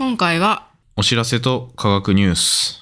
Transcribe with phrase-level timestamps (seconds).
[0.00, 2.80] 今回はお知らせと科学ニュース。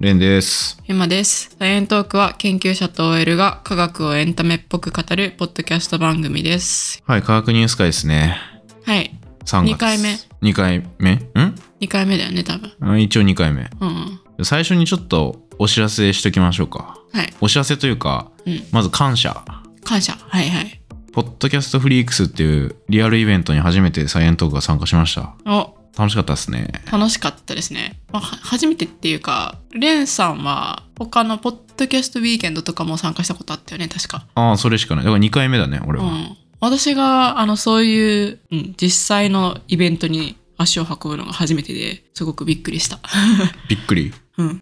[0.00, 0.82] レンです。
[0.88, 1.54] エマです。
[1.56, 7.00] サイエントークは研究者と OL が科学をエンタメっぽく語るポッドキャスト番組です。
[7.06, 8.38] はい、科学ニュース会ですね。
[8.86, 9.14] はい。
[9.44, 9.68] 3月。
[9.68, 10.18] 二回目。
[10.42, 11.12] 2回目？
[11.12, 12.72] ん？2回目だよね、多分。
[12.80, 13.70] あ一応2回目。
[13.80, 14.44] うんうん。
[14.44, 16.98] 最初にちょっとお知らせしときましょうか。
[17.12, 17.32] はい。
[17.40, 18.62] お知らせというか、うん。
[18.70, 19.44] まず感謝。
[19.84, 20.16] 感謝。
[20.28, 20.80] はいはい。
[21.12, 25.34] ポッドキャストフリークスっていうリアルイベントに初めてサイエントークが参加しました。
[25.46, 26.70] お、楽しかったですね。
[26.90, 27.98] 楽しかったですね。
[28.12, 34.26] まあ、は初めてっていうか、レンさんは他のポッドキャストウィーケンドとかも参加したことあったよね、確か。
[34.34, 35.04] ああ、それしかない。
[35.04, 36.04] だから2回目だね、俺は。
[36.04, 36.36] うん。
[36.60, 42.98] 私が、あの、そういう、うん、実際のイベントに足を運ぶのが初めてですごくびっくりした。
[43.68, 44.12] びっくり？
[44.38, 44.60] うん。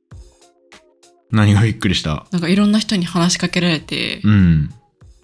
[1.31, 2.27] 何がびっくりした？
[2.31, 4.71] なんかいろんな人に話しかけられて、うん。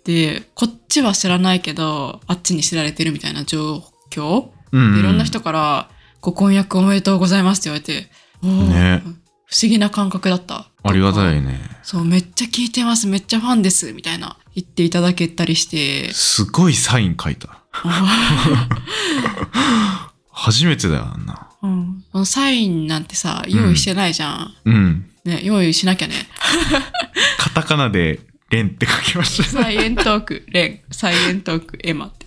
[0.04, 9.02] で、こっちは知らないけど、あっちに知られてるみたいな状況、うん、でいろんな人から、ご婚約おめでとうございますって言われて、ね
[9.46, 10.70] 不思議な感覚だった。
[10.82, 11.38] ありがたい。
[11.38, 11.60] いね。
[11.82, 17.60] そう、めっちゃ聞いてます、めっちゃファンです、みたいな言っていただけたりして、すごいサイン書いた。
[17.72, 18.68] あ
[20.30, 21.48] 初めてだよ、あんな。
[21.62, 24.54] ーうん、サインなんてさ、用意してないじゃん。
[24.64, 25.06] うん。
[25.24, 26.14] ね、用意しなきゃね。
[27.38, 28.20] カタカナで、
[28.50, 32.26] レンって書きましサイエントーク、レン、サイエントーク、エマって。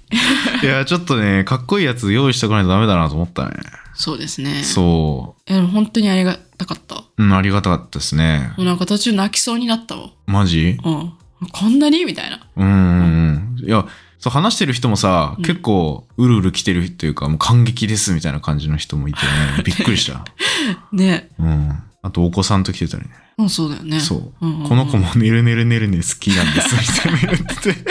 [0.59, 0.65] た。
[0.65, 3.51] いや、ちょっとね、かっこいいやつ用意しとかないとダメだなと思ったね。
[3.93, 4.63] そうですね。
[4.63, 6.95] そえでも本当にありがたかった。
[6.95, 7.05] う。
[7.17, 8.51] うん、ありがたかったですね。
[8.57, 10.09] もうなんか途中泣きそうになったわ。
[10.25, 10.77] マジ？
[10.83, 11.13] うん。
[11.51, 12.03] こんなに？
[12.05, 12.39] みたいな。
[12.57, 13.67] うんうんうん。
[13.67, 13.85] いや、
[14.19, 20.25] そう話してる人もさ、うん結構、うるうる来てるというか、もう感激ですみたいな感じの人もいてね、びっくりした。
[20.91, 21.29] ね。
[21.39, 21.79] うん。
[22.05, 23.09] あと、お子さんと来てたりね。
[23.39, 23.99] うん、そうだよね。
[23.99, 24.45] そう。
[24.45, 27.83] んんんこの子もねるねるねるね好きなんです、みたいな言ってて。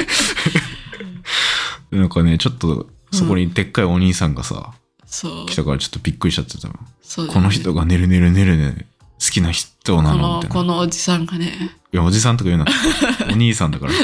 [1.97, 4.73] なんかね、ちょっと、そこにでっかいお兄さんがさ、
[5.05, 5.47] そう。
[5.47, 6.75] 来たからちょっとびっくりしちゃってたの。
[6.75, 6.79] ね
[7.33, 8.86] この人がねるねるねるね
[9.20, 10.55] 好きな人なこのみたいな。
[10.55, 11.73] の、このおじさんがね。
[11.92, 12.67] いや、おじさんとか言うな。
[13.31, 13.92] お兄さんだから。
[13.92, 13.96] い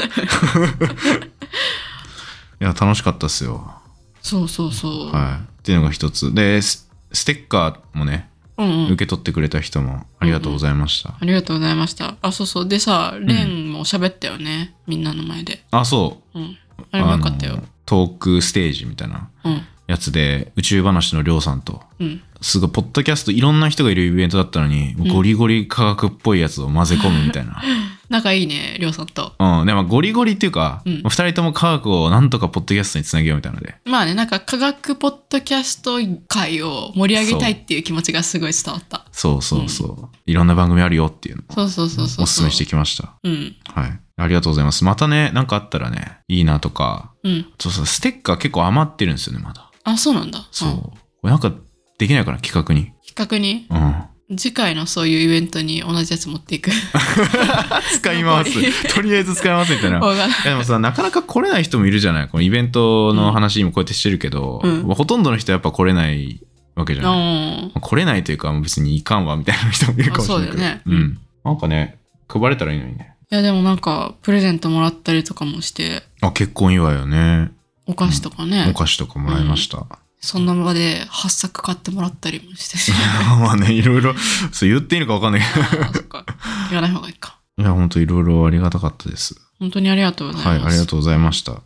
[2.59, 3.75] や、楽しかったっすよ。
[4.21, 5.09] そうそうそう。
[5.11, 5.45] はい。
[5.61, 6.33] っていうのが一つ。
[6.33, 8.30] で、スステッカーもね、
[8.65, 8.95] うんうん受。
[8.95, 11.15] け取ってくれた人もありがとうございました。
[11.19, 12.15] ありがとうございました。
[12.21, 12.67] あ、そうそう。
[12.67, 14.75] でさ、レンも喋ったよね。
[14.87, 15.63] みんなの前で。
[15.71, 16.39] あ、そう。
[16.39, 16.57] うん。
[16.91, 17.63] あれもよかったよ。
[17.85, 19.61] トークステージみたいなうん。
[19.87, 22.21] やつで、宇宙話のりょうさんと、うん。
[22.41, 27.61] すごい、ポッドキャスト、いろんな人がいるイベントだったのに、ゴリゴリ科学っぽいやつを混ぜ込むみたいな。
[28.11, 29.33] 仲いいね、りょうさんと。
[29.39, 29.65] うん。
[29.65, 33.75] でも、ゴリゴリっていうか、うん二人とも科学をなんとかポッドキャストにつなげようみたいなので。
[33.85, 39.05] まあね、なんか科学ポッドキャスト界を盛り上げたいっていう気持ちがすごい伝わった。
[39.11, 40.15] そうそうそう。
[40.25, 42.23] いろんな番組あるよっていうのをそうそうそうそう。
[42.23, 43.15] おすすめしてきました。
[43.23, 43.55] うん。
[43.73, 43.99] はい。
[44.17, 44.83] ありがとうございます。
[44.83, 47.11] またね、なんかあったらね、いいなとか。
[47.23, 47.45] うん。
[47.59, 49.71] そうそう、ステッカー結構余ってるんですよね、まだ。
[49.83, 50.45] あ、そうなんだ。
[50.51, 50.69] そう。
[50.69, 50.93] んこ
[51.23, 51.51] れなんか
[51.97, 52.91] できないかな、企画に。
[53.07, 53.65] 企画に？
[53.69, 54.03] うん。
[54.37, 56.71] 次回のそういうイベントに同じやつ持っていく。
[57.93, 58.51] 使います。
[58.93, 59.99] とりあえず使いますみたいな。
[60.43, 66.39] でもさ、なかなか来れない人もいるじゃないこのイベントの話今こうやってしてるけど、うんまあほとんどの人はやっぱ来れない
[66.75, 67.13] わけじゃない。
[67.13, 67.61] うん。
[67.67, 70.63] まあ来れないというか、もう別にいかんわみたいな人もいるかもしれないけど。
[70.63, 71.19] あそうだよねうん。
[71.43, 73.15] なんかね、配れたらいいのにね。
[73.31, 77.51] いやでもなんか、プレゼントもらったりとかもして、あ、結婚祝いよね。
[77.87, 79.85] お菓子とかね、お菓子とかもらいました。
[80.21, 82.91] そんな場で8作買ってもらったりもしてし。
[83.41, 84.13] まあね、いろいろ、
[84.51, 85.83] そう言っていいのか分かんないけど。
[85.83, 86.25] あそっか。
[86.69, 87.39] 言わない方がいいか。
[87.57, 89.35] いや、本当いろいろありがたかったです。
[89.59, 90.47] 本当にありがとうございます。
[90.47, 91.61] はい、ありがとうございました。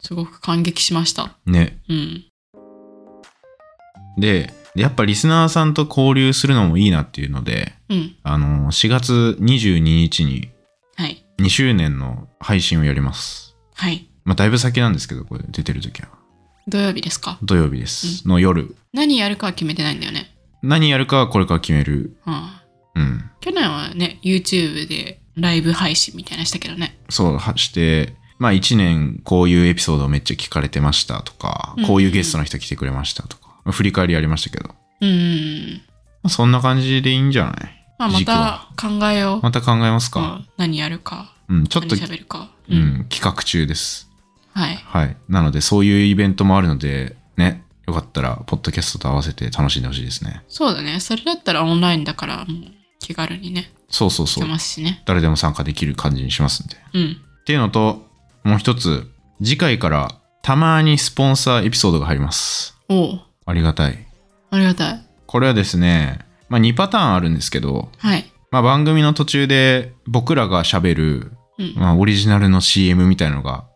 [0.00, 1.36] すごく感激しました。
[1.46, 1.78] ね。
[1.88, 2.24] うん。
[4.18, 8.16] で、やっぱリスナーさんと交流するのもいいなっていうので、うん。
[8.22, 10.50] あの、4月22日に
[11.00, 11.24] はい。
[11.38, 13.56] 2周年の配信をやります。
[13.74, 14.06] はい。
[14.24, 16.08] まあ、だいぶ先なんですけど、これ出てる時は。
[16.70, 17.38] 土曜日ですか？
[17.42, 18.26] 土曜日です。
[18.26, 18.74] の夜。
[18.92, 20.34] 何やるかは決めてないんだよね。
[20.62, 22.16] 何やるかはこれから決める。
[22.26, 22.50] うん。
[22.94, 23.30] うん。
[23.40, 26.98] 去年はね、YouTube でライブ配信みたいなのしたけどね。
[27.08, 35.82] そうはして、まあ1年こういうエピソードをめっちゃ聞かれてましたとかうん、こういうゲストの人来てくれましたとか、まあ振り返りやりましたけど、まうん。
[36.22, 37.54] あ、そんな感じでいいんじゃない？
[37.98, 39.40] まあま軸はた考えよう。
[39.42, 41.34] また考えますか、うん何やるか。
[41.48, 42.50] うん、ちょっと、何喋るか。
[42.68, 42.74] う。
[42.74, 44.09] ん、企画中です。
[44.60, 44.76] はい。
[44.84, 45.16] はい。
[45.28, 50.42] なので、そういうイベントもあるので、ね、よかったら、ポッドキャストと合わせて楽しんでほしいですね。
[50.48, 51.00] そうだね。
[51.00, 52.46] それだったらオンラインだから、もう
[52.98, 54.46] 気軽にね、そうそうそう。
[54.48, 55.02] ますしね。
[55.06, 56.76] 誰でも参加できる感じにしますんで。
[56.76, 57.16] っうん。
[57.44, 58.06] ていうのと、
[58.44, 59.10] もう一つ、
[59.42, 62.76] 次回からたまにスポンサーエピソードが入ります。
[62.88, 64.06] おうありがたい。
[64.50, 65.04] ありがたい。
[65.26, 68.30] これはですね、まあ2パターンあるんですけど、はい。
[68.50, 71.74] まあ番組の途中で僕らが喋るうん。
[71.76, 73.69] まあ、オリジナルの CM みたいなのがうん。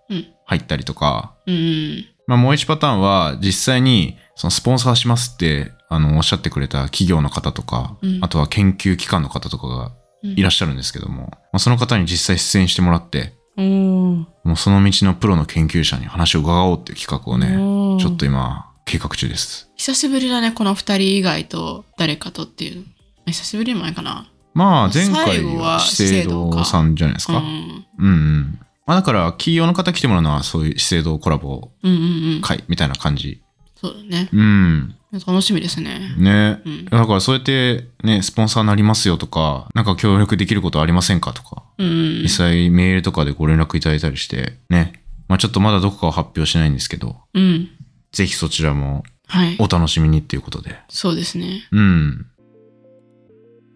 [0.44, 2.04] 入ったりとか、うん。
[2.26, 8.18] まあ、もう一パターンは実際にそのスポンサーしますってあのおっしゃってくれた企業の方とか、うん。
[8.22, 9.92] あとは研究機関の方とかが
[10.22, 10.30] うん。
[10.38, 19.70] いらっしゃるんですけども、まあ、その方に実際出演してもらってもうその道のプロの研究者に話を伺おうっていう企画をねちょっと今計画中です。
[19.76, 22.84] 久しぶりだね、この二人以外と誰かとっていう。
[23.26, 24.26] 久しぶりでもないかな。
[24.52, 27.86] まあ前回は資生堂さんじゃないですか、うん。
[27.98, 32.40] うんうんまあだから企業の方来てもらうのはそういう資生堂コラボうんうんうん。
[32.42, 33.42] 会みたいな感じ
[33.76, 34.28] そうだね。
[34.32, 34.94] うん
[35.26, 36.12] 楽しみですね。
[36.18, 42.28] ね、うんだからそうやってねスポンサーになりますよとかなんか協力できることありませんかとかうんうん実。
[42.30, 47.68] 際メールとかでご連絡いただいたりしてねまあちょっとまだどこかは発表しないんですけどうん。
[48.12, 49.56] ぜひそちらもはい。
[49.60, 51.66] お楽しみにっていうことでそうですね。
[51.70, 52.26] うん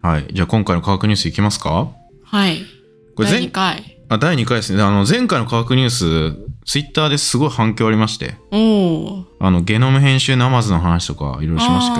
[0.01, 1.91] はいじゃあ今回の科学ニュースいきますか？
[2.23, 2.59] はい。
[2.59, 2.65] 第
[3.15, 3.98] これ前2回。
[4.09, 6.33] あ第2回ですねあの前回の科学ニュース
[6.65, 9.25] ツイッターですごい反響ありましておお。
[9.39, 11.95] あのゲノム編集ナマズの話とかいろいろしました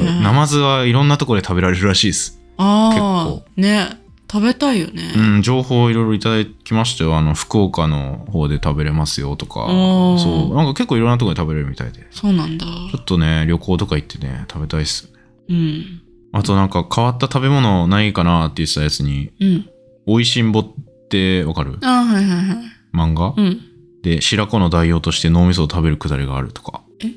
[0.00, 3.60] けどナマズはいろんなところで食べられるらしいですあ結あ。
[3.60, 4.02] ね。
[4.30, 5.12] 食べたいよね。
[5.14, 7.16] うん、情報いろいろいただきましたよ。
[7.16, 9.66] あの、福岡の方で食べれますよとか。
[10.18, 10.56] そう。
[10.56, 12.06] なんか結構いろんなところで食べれるみたいで。
[12.10, 12.64] そうなんだ。
[12.64, 15.22] ちょっとね、旅行とか行ってね、食べたいっすよね。
[15.50, 16.02] うん。
[16.32, 19.68] あとなんか変わった食べ物ないかなって言ってたやつに、うん。
[20.06, 20.70] 美味しんぼって
[21.46, 21.78] わかる？
[21.82, 22.56] ああ、はいはいはい。
[22.94, 23.60] 漫画、うん。
[24.02, 26.82] で、白子の代用として脳みそを食べるくだりがあるとか。
[27.00, 27.12] え？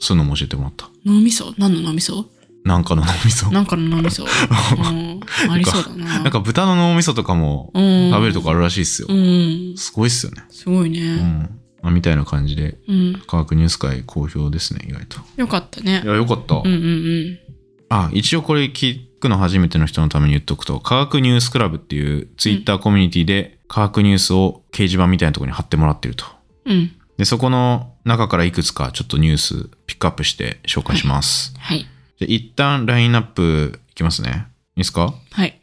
[0.00, 0.90] そういうのも教えてもらった。
[1.04, 1.54] 脳みそ？
[1.58, 2.26] 何の脳みそ？
[2.64, 3.50] なんかの脳みそ。
[3.50, 4.24] なんかの脳みそ？
[4.24, 5.20] うん。
[5.50, 6.20] ありそうだな。
[6.20, 9.08] なんか豚の脳みそとかもうん、食べるとこあるらしいっすよ。
[9.10, 9.74] うん。
[9.76, 10.44] すごいっすよね。
[10.50, 11.16] すごいうね。
[11.16, 11.60] ん。
[11.82, 13.22] まあ、みたいな感じで、うん。
[13.26, 15.18] 科学ニュース会好評ですね、意外と。
[15.36, 16.06] よかったねい。
[16.06, 16.54] や、よかった。
[16.56, 17.38] うんうんうん。
[17.90, 26.26] あ、一応これ聞くの初めての人のために言っとくと、科学ニュースクラブっていうツイッターコミュニティで科学ニュースを掲示板みたいなところに貼ってもらってると。
[26.66, 26.92] うん。
[27.16, 31.54] で、そこの中からいくつかちょっとニュースピックアップして紹介します。
[31.58, 31.78] はい。
[31.80, 31.88] じゃ
[32.22, 34.46] あ一旦ラインナップいきますね。
[34.76, 35.14] いいですか？
[35.30, 35.60] はい。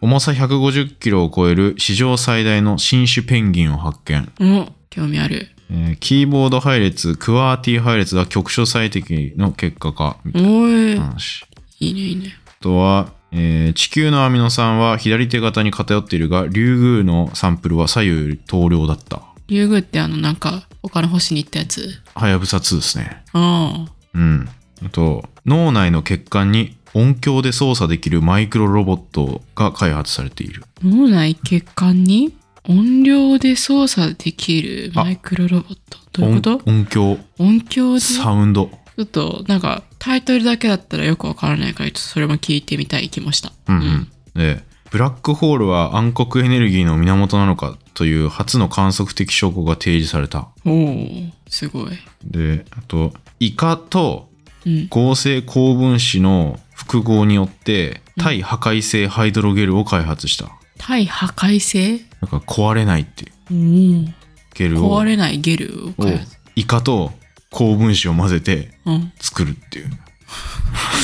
[0.00, 4.32] 重さ150キロを超える史上最大の新種ペンギンを発見。
[4.40, 5.48] お興味ある。
[5.74, 10.18] えーキーボード配列、クワーティ配列が局所最適の結果か。
[10.24, 11.04] みたいな。
[11.06, 11.44] 話。
[11.80, 12.34] いいねいいね。
[12.46, 19.22] あとは、えー地球のアミノ酸は左手型に偏っているが、リュウグウのサンプルは左右等量だった。
[19.48, 21.88] 竜宮ってあのなんか他の星に行ったやつ？
[22.14, 23.22] はやぶさ2ですね。
[23.32, 23.92] ああ。
[24.14, 24.48] うん。
[24.84, 30.64] あと、脳内の血管に音響で操作できるマイクロロボットが開発されている。
[30.84, 32.34] 脳内血管に？
[32.68, 35.98] 音量で操作できるマイクロロボット。
[36.12, 36.54] どういうこと？
[36.56, 38.00] 音音響、音響で？
[38.00, 38.70] ちサウンド。
[38.98, 43.52] ょっとなんかタイトルだけだったらよくわからないからちょっとそれも聞いてみたい気もした。
[43.68, 44.12] うんうん。
[44.34, 50.48] で、ブラックホールは暗黒エネルギーの源なのかという初の観測的証拠が提示された。
[50.64, 51.06] おお
[51.48, 51.90] すごい。
[52.24, 54.30] で、あと、イカと
[54.64, 54.86] うん。
[54.88, 60.52] 合成高分子の複合によって対破壊性ハイドロゲルを開発した。
[60.78, 62.00] 対破壊性？
[62.20, 64.14] なんか壊れないっていううん。
[64.54, 67.12] ゲルを壊れないゲルをを開発イカと
[67.50, 69.12] 高分子を混ぜてうん。
[69.18, 69.90] 作るっていう。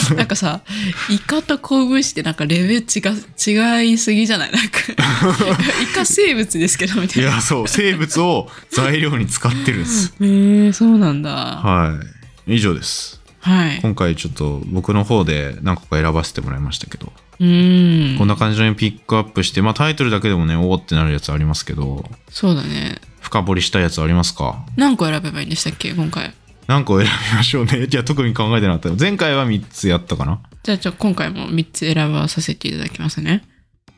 [0.16, 0.62] なんかさ、
[1.10, 4.52] イカと高分子ってなんかレベル違違いすぎじゃない？
[4.52, 4.78] なんか、
[5.82, 7.30] イカ生物ですけどみたいな。
[7.30, 10.14] いや、そう、生物を材料に使ってるんです。
[10.20, 11.30] へえー、そうなんだ。
[11.30, 11.98] は
[12.46, 12.54] い。
[12.56, 13.20] 以上です。
[13.40, 13.78] はい。
[13.82, 17.12] 今回ちょっと僕の方で何個か選ばせてもらいましたけど。
[17.38, 22.96] こんな感じのピックアップして、まあタイトルだけでもね、おおってなるやつありますけど、そうだね。
[23.20, 24.64] 深掘りしたいやつありますか？
[24.76, 25.92] 何個選べばいいんでしたっけ？
[25.92, 26.34] 今回。
[26.66, 27.86] 何個選びましょうね。
[27.86, 29.00] じゃあ特に考えてなかった。
[29.00, 30.40] 前回は3つやったかな？
[30.64, 33.44] じゃあ、ちょ、今回も3つ選ばさせていただきますね。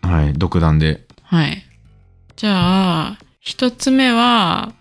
[0.03, 0.35] はい。
[0.35, 1.07] 独断で。
[1.23, 1.65] はい。
[2.37, 4.73] じゃあ、1つ目は、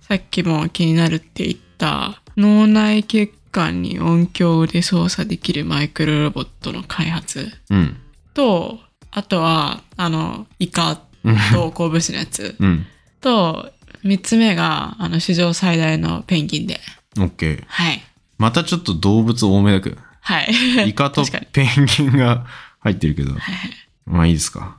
[0.00, 7.96] さっきも気になるって言った、脳内血管に音響で操作できるマイクロロボットの開発うん。
[8.34, 11.36] と、あとは、あの、イカうん。
[11.52, 12.86] と鉱物のやつうん。
[13.20, 13.70] と、
[14.04, 16.80] 3つ目が、あの、史上最大のペンギンで。
[17.18, 17.64] オッケー。
[17.66, 18.02] はい。
[18.38, 19.96] またちょっと動物多めだけど。
[20.20, 20.88] はい。
[20.88, 21.24] イカと。
[21.52, 22.46] ペンギンが
[22.80, 23.32] 入ってるけど。
[23.32, 23.70] はいはい。
[24.04, 24.78] まあいいですか。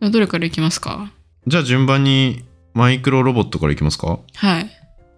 [0.00, 1.10] どれからいきますか？
[1.46, 4.20] じゃあ順番にマイクロロボットからいきますか？
[4.34, 4.70] はい。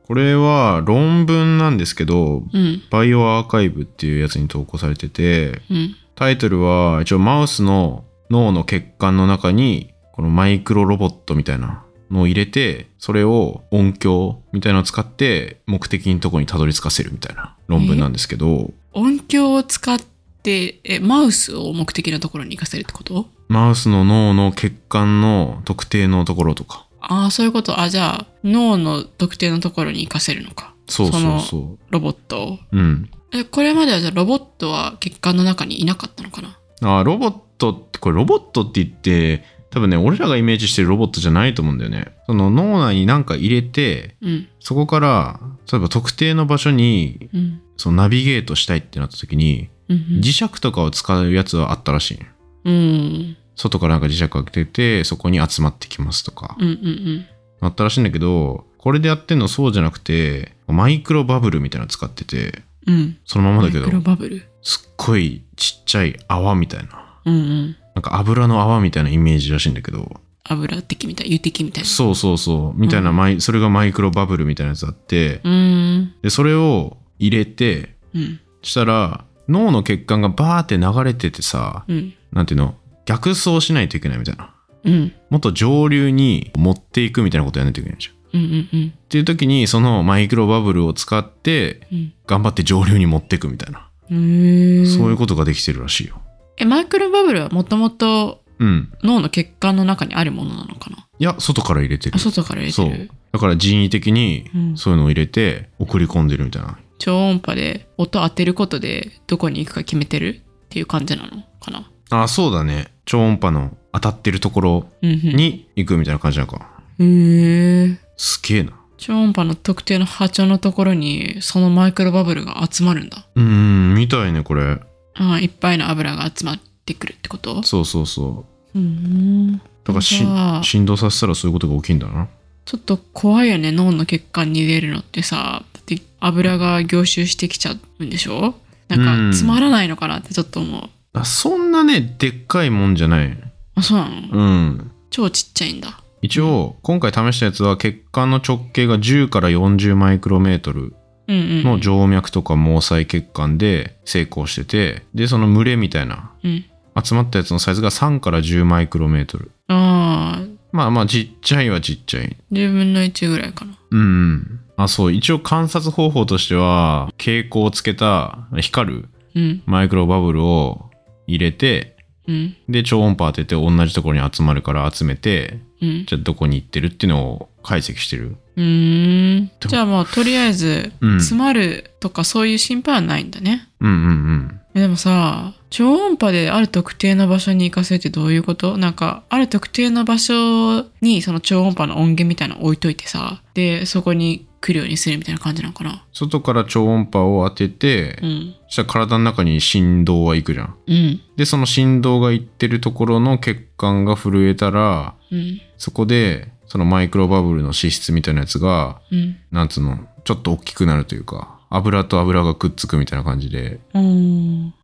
[0.08, 2.82] これは論文なんですけど、うん。
[2.90, 5.96] バイオアーカイブっていうやつに投稿されてて、うん。
[6.14, 19.98] タイトルは一応マウスの脳の血管の中にこのマイクロロボットみたいなのを入れて、それを音響みたいなのを使って目的のとこにたどり着かせるみたいな論文なんですけど、音響を使っ
[20.42, 23.28] て、え、マウスを目的のところに行かせるってこと？
[23.48, 26.86] マウスの脳の血管の特定のところとか。
[27.00, 27.80] ああ、そういうこと。
[27.80, 30.74] あ、じゃあ、脳の特定のところに行かせるのか。
[30.88, 32.58] そうそうのそロボットを。
[32.72, 32.78] う。
[32.78, 33.10] うん。
[33.32, 36.40] え、これまではじゃあロボットは血管の中にいなかったのか
[36.80, 37.00] な？
[37.00, 42.14] あロボットって、これロボットって言って、多分ね、俺らがイメージしてるロボットじゃないと思うんだよね。
[42.26, 44.48] その脳内に何か入れて、うん。
[44.60, 45.40] そこから、
[45.70, 47.60] 例えば特定の場所に、うん。
[47.76, 49.98] そのナビゲートしたいってなった時に、うん。
[50.22, 52.18] 磁石とかを使うやつはあったらしい。
[52.64, 53.36] うん。
[53.58, 56.56] 外からなんか磁石を開けて、そこに集まってきますとか。
[56.58, 56.68] うん。
[56.68, 57.26] うん。
[57.60, 63.18] あったらしいんだけど、これでやってんのそうじゃなくて、マイクロバブルみたいなの使ってて、うん。
[63.26, 64.42] そのままだけどマイク、ロバブル？
[64.62, 67.20] すっごいちっちゃい泡みたいな。
[67.26, 67.76] うんうん。
[67.94, 71.88] なんか油の泡みたいなイメージらしいんだけど、油的みたい、油的みたいな。
[71.88, 76.14] そうそうそう、みたいなマイ、それがマイクロバブルみたいなやつあって、うーん。
[76.22, 78.40] で、それを入れて、うん。
[78.62, 82.14] したら、脳の血管がバーって流れててさ、うん。
[82.32, 82.76] なんていうの、
[83.08, 84.54] 逆走しないといけないみたいな。
[84.84, 85.12] うん。
[85.30, 88.14] もっと上流に持っていくみたいなことやらないといけないじゃん。
[88.14, 88.92] っうんうんうん。
[89.08, 92.12] ていう時に、そのマイクロバブルを使って、うん。
[92.26, 93.88] 頑張って上流に持っていくみたいな。
[94.10, 96.20] へーそういうことができてるらしいよ。
[96.58, 98.92] え、マイクロバブルはもともとうん。
[99.02, 101.06] 脳の血管の中にあるものなのかな？
[101.18, 102.18] いや、外から入れてるあ、。
[102.18, 103.10] 外から入れそうてる。。
[103.32, 106.78] だから人為的にうんそういうのを入れて送り込んでるみたいな。
[106.98, 111.90] 超音波で音当てることでどこに行くか決めてるっていう感じなのかな？
[112.10, 112.88] あ、そうだね。
[113.08, 114.86] 超音波の当たってるところ。
[115.00, 116.68] に行くみたいな感じなのか。
[116.98, 118.72] へーすげえな。
[118.98, 123.24] 超音波の特定の波長のところにそのマイクロバブルが集まるんだ。
[123.34, 124.78] うーん、みたいね、これ。
[125.14, 127.62] ああいっぱいの油が集まってくるってこと？
[127.62, 128.78] そうそうそう。
[128.78, 129.52] うん。
[129.56, 130.22] だからし
[130.62, 132.28] 振動させたらそういうことが起きるんだな。
[132.66, 138.54] ちょっと怖いよね脳の血管に入れるのってさだって油が凝集してきちゃうんでしょ？
[138.88, 140.82] なんかつまらないのかなってちょっと思う。
[141.20, 143.36] あそんなね、でっかいもんじゃない。
[143.74, 144.90] あそうなの、うん。
[145.10, 146.00] 超ちっちゃいんだ。
[146.22, 150.94] 一応、今回試したやつは血管の直径が10から40マイクロメートル
[151.28, 151.62] うんうん。
[151.62, 156.64] の静脈とか毛細血管で成功してて、で、その群れみたいな、うん。
[157.02, 159.52] 集まったやつのサイズが3から10マイクロメートル。
[159.68, 162.36] ああ、まあまあ、ちっちゃいはちっちゃい。
[162.52, 163.78] 10分の1ぐらいかな。
[163.90, 164.60] うんうん。
[164.76, 165.12] あ、そう。
[165.12, 169.62] 一応観察方法としては、蛍光をつけた光るうん。
[169.66, 170.87] マイクロバブルを
[171.28, 172.56] 入れて、うん。
[172.68, 176.04] で、超音波当てて同じところに集まるから集めて、うん。
[176.06, 178.36] じゃあどこに行ってるっていうのを解析してる。
[178.56, 179.50] うーん。
[179.60, 183.68] じゃあもうとりあえず、うん詰まるとかそういう心配はないんだね。
[183.80, 184.60] うんうんうん。
[184.74, 188.76] えでもさ、超音波である特定の場所に行かせるってどういうこと？
[188.76, 198.54] なんか、ある特定の場所にその超音波の音源みたいなの置いといてさ、で、そこに来るようにするみたいな感じなのかな外から超音波を当てて、うん。
[198.66, 200.76] そしたら体の中に振動は行くじゃん。
[200.86, 201.20] うん。
[201.36, 205.60] で、その振動が行ってるところの血管が震えたら、うん。
[205.76, 209.36] そこで、そのマイクロバブルの脂質みたいなやつが、うん。
[209.50, 213.66] なんつうの、ちょっと大きくなるというか、油と油がくっつくみたいな感じで。
[213.68, 213.80] っ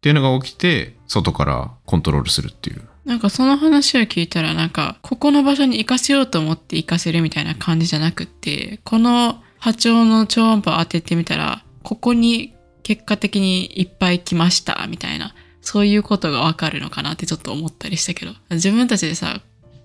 [0.00, 2.82] ていうのが起きて、外からコントロールするっていう。
[3.04, 19.40] なんかその話を聞いたらなんかここの場所に行かせようと思って行かせるみたいな感じじゃなくってこの波長の超音波を当ててみたらここに結果的にいっぱい来ましたみたいなそういうことがわかるのかなってちょっと思ったりしたけど自分たちでさ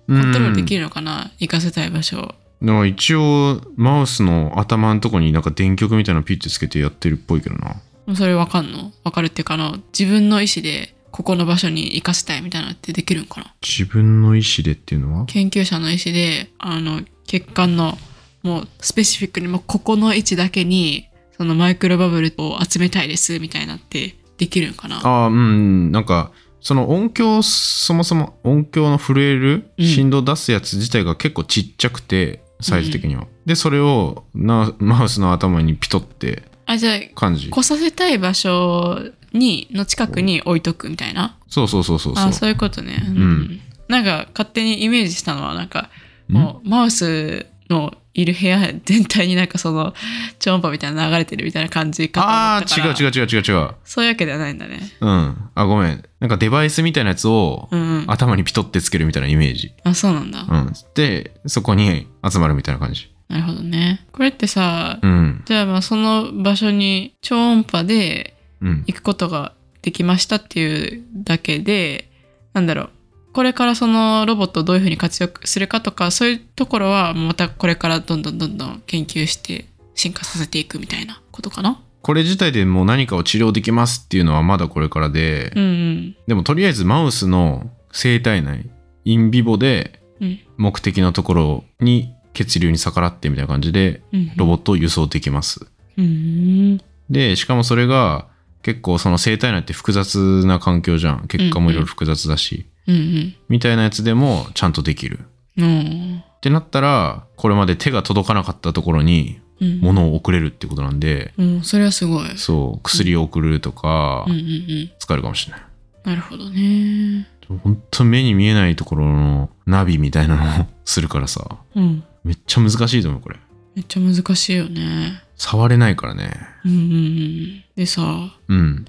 [0.06, 2.18] コントロールできるのかな行かせたい場所。
[2.18, 7.76] をだから一応、マウスの頭のとこになんか電極みたいなのピッてつけてやってるっぽいけどな。
[8.14, 8.92] それわかんの？
[9.02, 13.54] わかるっていうかあの自分の意思でここの場所に行かせたいみたいなのってできるんかな？
[13.62, 15.24] 自分の意思でっていうのは？
[15.24, 17.96] 研究者の意思であの血管の
[18.42, 25.00] もうスペシフィックにもうここの位置だけにそのマイクロバブルを集めたいですみたいなってできるんかな？
[25.02, 26.32] ああ、うん、なんか、
[26.62, 33.26] その音響、そもそも音響の震えるうん振動出すやつ自体が結構ちっちゃくて、サイズ的には。
[33.46, 37.48] で、それをなマウスの頭にピトってあじゃあ感じ。
[37.48, 38.98] 来させたい場所
[39.32, 41.38] にの近くに置いとくみたいな？
[41.48, 42.24] そうそうそうそうそう。
[42.26, 43.32] あそういうことね、うん。
[43.44, 43.60] ん。
[43.88, 45.88] なんか勝手にイメージしたのはなんか
[46.28, 49.94] もうマウスのいる部屋全体になんかその
[50.38, 53.70] 超音波みたいなの流れてるみたいな感じかああ、違う違う違う違う違う。
[53.84, 55.50] そういうわけではないんだねうん。
[55.54, 56.04] あ、ごめん。
[56.18, 59.72] なんかデバイスみたいなやつをうんうん頭にピトってつけるみたいなイメージ。
[59.84, 60.72] あそうなんだ、うん。
[60.94, 63.12] で、そこに集まるみたいな感じ。
[63.28, 65.42] なるほどねこれってさ、うん。
[65.46, 68.84] じゃあまあその場所に超音波でうん。
[68.86, 69.52] 行くことが
[69.82, 72.10] できましたっていうだけで
[72.52, 72.90] なんだろう
[73.32, 81.80] これからそのロボットをどういうふうに活用するかとかそういうところはまたこれからどんどんどんどん研究して進化させていくみたいなことかな？
[82.02, 88.70] これ自体でもう何かを治療できますっていうのはまだこれからで、うんうんでもとりあえずマウスの生体内
[89.04, 95.66] インビボでうん目的のところに血流に逆らってみたいな感じでうんロボットを輸送できます。
[95.98, 96.80] うん。
[97.10, 98.28] でしかもそれが
[98.62, 101.26] 結構その生体内って複雑な環境じゃん。
[101.28, 105.20] 結果もいろいろ複雑だし、うんみたいなやつでもちゃんとできる。
[105.56, 109.80] うんうんってなったらこれまで手が届かなかったところにうん。
[109.80, 112.28] 物を送れるってことなんで、うんそれはすごい。
[112.36, 115.62] そう薬を送るとかうんうんうん使えるかもしれない。
[116.04, 117.28] なるほどね。
[117.64, 122.02] 本当目に見えないところのナビみたいなのを するからさうん。
[122.24, 123.36] めっちゃ難しいと思うこれ。
[123.74, 125.20] めっちゃ難しいよね。
[125.36, 126.30] 触れないからね。
[126.64, 127.64] うんうんうん。
[127.76, 128.02] でさ
[128.48, 128.84] うん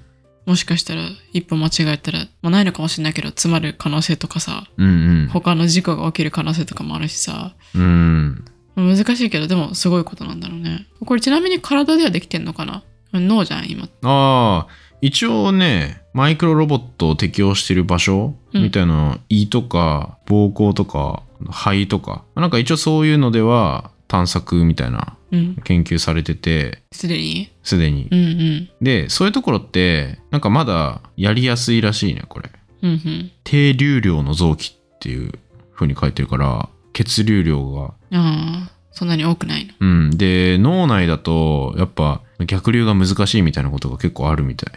[0.46, 7.54] もしかしたら一歩間違えたら、まあ、ないのかもしれないけど詰まる可能性とかさうん他の事故が起きる可能性とかもあるしさ。
[7.74, 8.44] うん。
[8.76, 10.86] うん難しいけどでもすごいことなんだろうね。
[11.04, 12.82] これちなみに体ではできてんのかな？
[13.12, 13.84] 脳じゃん今。
[13.84, 14.66] ああ
[15.02, 18.62] 一応ねマイクロロボットを適用してる場所うん。
[18.62, 22.24] みたいな、胃とか膀胱とか肺とか。
[22.34, 25.56] なんか一応そういうのでは探索みたいなうん。
[25.64, 26.82] 研究されてて。
[26.92, 27.50] すでに？
[27.62, 28.08] すでに。
[28.10, 28.70] うんうん。
[28.82, 32.50] でそういうところってなんかまだやりやすいらしいねこれ。
[32.82, 33.30] うんうん。
[33.42, 35.32] 低流量の臓器っていう
[35.74, 37.94] 風に書いてるから血流量が。
[38.12, 39.72] ああそんなに多くないの？
[39.80, 40.10] うん。
[40.10, 44.74] で脳内だとやっぱ逆流が難しいみたいなことが結構あるみたい。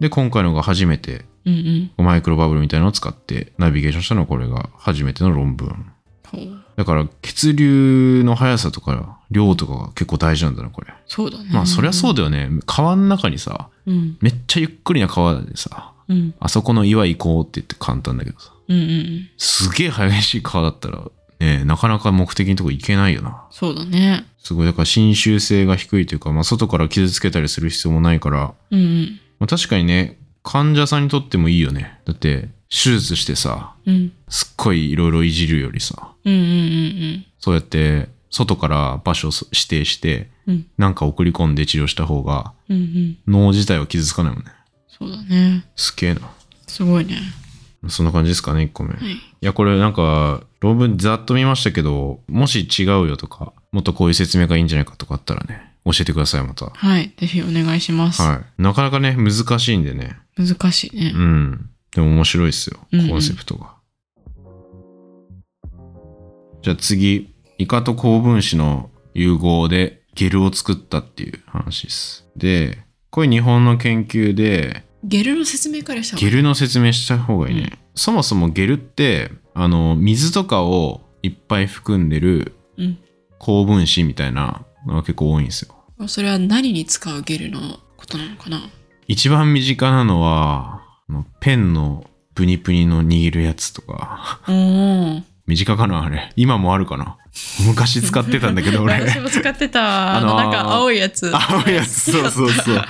[0.00, 2.04] で今回のが初めてうんうん。
[2.04, 5.92] マイクロバブルみたいなのを使ってナビゲーションしたのはこれが初めての論文
[6.76, 10.92] だから血流の速さとか量とかが結構大事なんだなこれ。
[11.06, 11.48] そうだね。
[11.52, 12.48] まあそりゃそうだよね。
[12.66, 14.18] 川の中にさうん。
[14.20, 16.34] めっちゃゆっくりな川でさうん。
[16.40, 19.30] あそこの岩行こうって言って簡単だけどさうんうんうん。
[19.38, 21.04] すげえ激しい川だったら
[21.40, 23.44] ねなかなか目的のとこ行けないよな。
[23.50, 24.26] そうだね。
[24.38, 24.66] すごい。
[24.66, 29.20] だから侵襲性が低いというか、まあ、外から傷つけたりする必要もないから、うんうん。
[29.38, 32.00] まあ、確かにね患者さんにとってもいいよね。
[32.04, 34.12] だって手術してさうん。
[34.28, 40.66] すっごいいろいろいじるよりさうんうんうんそうやって外から場所を指定してうん。
[40.76, 43.18] なんか送り込んで治療した方がうんうん。
[43.28, 44.50] 脳自体は傷つかないもんね。
[44.88, 45.64] そうだね。
[45.76, 46.20] すげえな。
[46.66, 47.18] すごいね。
[47.88, 48.96] そんな感じですかね1個目、い。
[48.96, 56.70] はいやこれなんか論文ざっと見ましたけどもし違うよとかもっとこういう説明がいいんじゃないかとかあったらね教えてくださいまた。
[56.70, 57.12] はい。
[57.18, 58.62] ぜひお願いします、はい。
[58.62, 60.16] なかなかね難しいんでね。
[60.36, 61.12] 難しいね。
[61.14, 63.08] うんでも面白いですようんうん。
[63.10, 63.74] コンセプトが、
[66.62, 72.28] じゃあ次イカと高分子の融合でゲルを作ったっていう話です。
[72.36, 72.78] で
[73.10, 76.30] これ日本の研究でゲルの説明からした方がいい。
[76.30, 77.78] ゲルの説明した方がいいね、うん。
[77.94, 82.98] そもそもゲルってあの水とかをいっぱい含んでるうん。
[83.38, 85.74] 高分子みたいなのが結構多いんですよ。
[86.08, 88.60] それは何に使うゲルのことなのかな？
[89.06, 90.82] 一番身近なのは
[91.40, 94.40] ペンのプニプニの握るやつとか。
[94.48, 96.32] おー身近かなあれ。
[96.36, 97.18] 今もあるかな。
[97.66, 98.94] 昔使ってたんだけど俺。
[98.94, 100.16] 私も使ってた。
[100.16, 101.30] あのあのーなんか青いやつ。
[101.34, 102.82] 青いやつそうそうそう。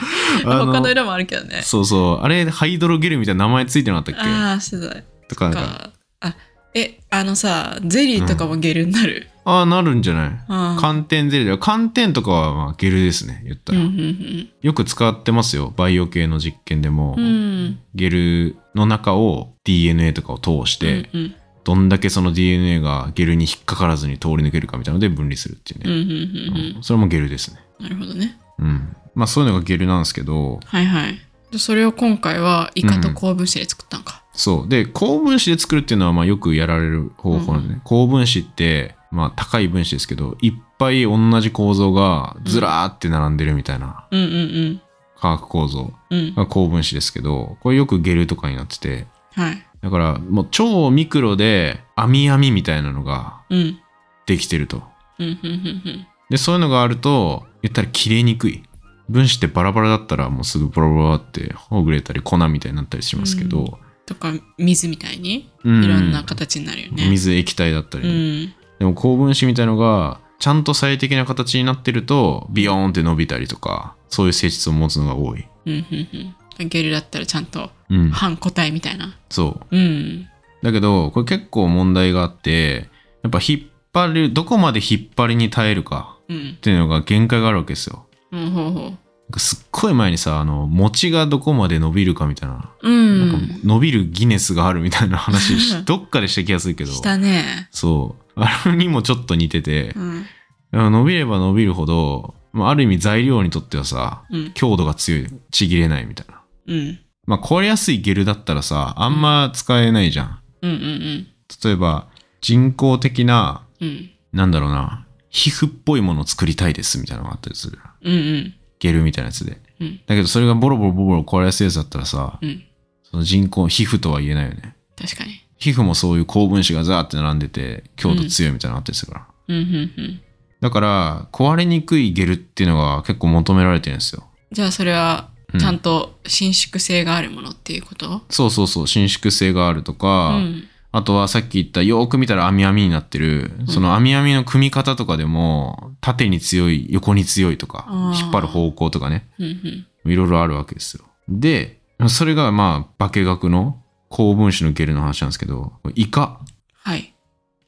[0.44, 1.62] 他の色もあるけどね。
[1.62, 2.24] そうそう。
[2.24, 4.30] あれハイドロゲルみたいな名前ついてなかったっけ？
[4.30, 5.60] ああしてたとかなんか。
[5.60, 5.90] か。
[6.20, 6.36] あ
[6.74, 10.30] えあのさゼリーとかもゲルになる、ああなるんじゃない？
[10.30, 10.76] うん。
[10.80, 11.52] 寒天ゼリーだ。
[11.52, 17.24] よ寒天とかはまあゲルですね言ったら、うんうんよく使ってますよバイオ系の実験でも、うん。
[17.24, 21.34] うんゲルの中を DNA とかを通して、うんうん。
[21.64, 26.76] どんだけその DNA がゲルに引っかからずに通り抜けるかみたいなので分離するっていううんうんね、うん。
[26.76, 26.82] うん。
[26.82, 27.60] それもゲルですね。
[27.80, 28.38] なるほどね。
[28.58, 28.96] うん。
[29.14, 30.60] まあそういうのがゲルなんですけど。
[30.64, 31.18] はいはい。
[31.52, 34.68] でそれを今回はイカと高分子で作ったんか、そう。
[34.68, 44.36] で高分子で作るっていうのはまあよくやられる方法なんでね、高分子ってまあ高い分子ですけどいっぱい同じ構造がずらーって並んでるみたいなうん、うんう
[44.70, 44.80] ん
[45.16, 46.34] 化学構造うん。
[46.34, 49.66] が高分子ですけどこれよくゲルとかになっててはい。
[49.80, 53.78] だからもう超ミクロで網網みたいなのがうん。
[54.26, 54.82] できてると。
[55.18, 55.50] うんうんうんう
[55.90, 56.06] ん。
[56.30, 58.62] でそういうのがあると言ったら切れにくい。
[59.08, 65.84] 分子ってバラバラだったらもうすぐボロボロってほぐれたり粉みたいになったりしますけど、とか水みたいにうん。
[65.84, 76.68] いろんな形になるよね、水液体だったうり、んでも高分子みたいのがちゃんと最適な形になってるとビヨーンって伸びたりとかそういう性質を持つのが多い、うんうんうん。
[76.68, 79.14] ゲルだったらちゃんとうん、半個体みたいな。
[79.28, 79.76] そう。
[79.76, 80.28] うん。
[80.62, 82.88] だけどこれ結構問題があって
[83.22, 86.54] やっぱ引っ張るどこまで引っ張りに耐えるかうん。
[86.56, 88.06] っていうのが限界があるわけですよ。
[88.32, 88.96] うんほうほなん
[89.32, 96.92] かすっごい前にさあの餅がどこまで伸びるかみたいなううなんかん伸びるギネスがあるみたいな話し どっかでした気がするけど。
[96.92, 97.68] したね。
[97.70, 100.26] そうあれにもちょっと似ててうん
[100.72, 104.52] 伸びれば伸びるほどまあ、ある意味材料にとってはさ、うん。
[104.52, 105.26] 強度が強い。
[105.50, 106.40] ちぎれないみたいな。
[106.68, 107.00] うん。
[107.26, 110.40] まあ、壊れやすいゲルだったらさ、あんま使えないじゃん。
[110.62, 111.26] うんうん
[111.62, 112.08] 例えば、
[112.40, 113.88] 人工的な、うん。
[113.88, 114.10] うん。
[114.32, 117.78] なんだろうな、皮膚っぽいものを作りたいですみたいなのがあったりする。
[118.02, 118.54] うんうん。
[118.78, 119.60] ゲルみたいなやつで。
[119.80, 120.00] うん。
[120.06, 122.62] だけど、それがボロボロボロボロ壊れやすいやつだったらさ、うん。
[123.02, 124.76] その人工、皮膚とは言えないよね。
[124.96, 125.43] 確かに。
[125.58, 129.26] 皮膚もそういう高分子がザーって並んでて、強度強いみたいなのあったりするから。
[129.48, 130.20] うんうんうん。
[130.60, 134.24] だから、壊れにくいゲルっていうのが結構求められてるんですよ。
[134.52, 140.64] じゃあそれはうんちゃんと伸縮性があるものっていうこと、そうそうそう、伸縮性があるとか、うん。
[140.90, 147.86] あとはさっき言ったよーく見たら網網になってる、その網網の組み方とかでも、縦に強い、横に強いとか
[148.20, 150.12] 引っ張る方向とかね、うんうん。
[150.12, 151.04] いろいろあるわけですよ。
[151.28, 153.80] で、それがまあ、化学の
[154.16, 156.38] 高分子のゲルの話なんですけど、イカ。
[156.84, 157.12] はい。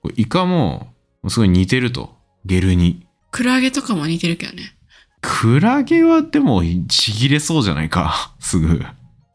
[0.00, 0.92] これイカも、
[1.26, 2.14] すごい似てると。
[2.44, 3.04] ゲルに。
[3.32, 4.76] クラゲとかも似てるけどね。
[5.20, 8.32] クラゲはでもちぎれそうじゃないか。
[8.38, 8.80] すぐ。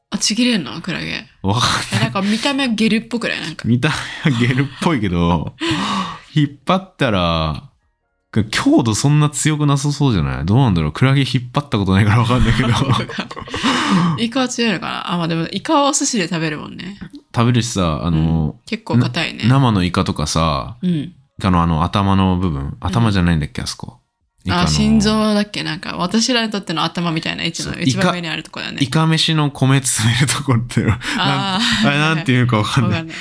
[0.10, 0.80] あ、ちぎれんの？
[0.80, 1.26] クラゲ。
[1.42, 3.42] わかんえ、なんか見た目はゲルっぽくない？
[3.42, 3.68] なんか。
[3.68, 3.90] 見た
[4.24, 5.54] 目はゲルっぽいけど、
[6.34, 7.71] 引っ張ったら、
[8.32, 12.70] 強度そんな強くなさそうじゃないどうなんだろうクラゲ引っ張ったことないからわかんないけど。
[14.18, 16.98] イカは強いのかなあ、まあでもイカはお寿司で食べるもんね。
[17.36, 19.44] 食べるしさ、あの、結構硬いね。
[19.48, 20.90] 生のイカとかさ、うん。
[20.90, 23.98] イカのあの頭の部分、頭じゃないんだっけ、あそこ。
[24.50, 28.90] あ、心臓だっけなんか私らにとっての頭みたいな位置の一番上にあるとこだよねイ。
[28.90, 30.84] カ飯の米詰めるところって、
[31.18, 32.92] あーあれなんていうかわかんない。
[32.92, 33.18] わかんない。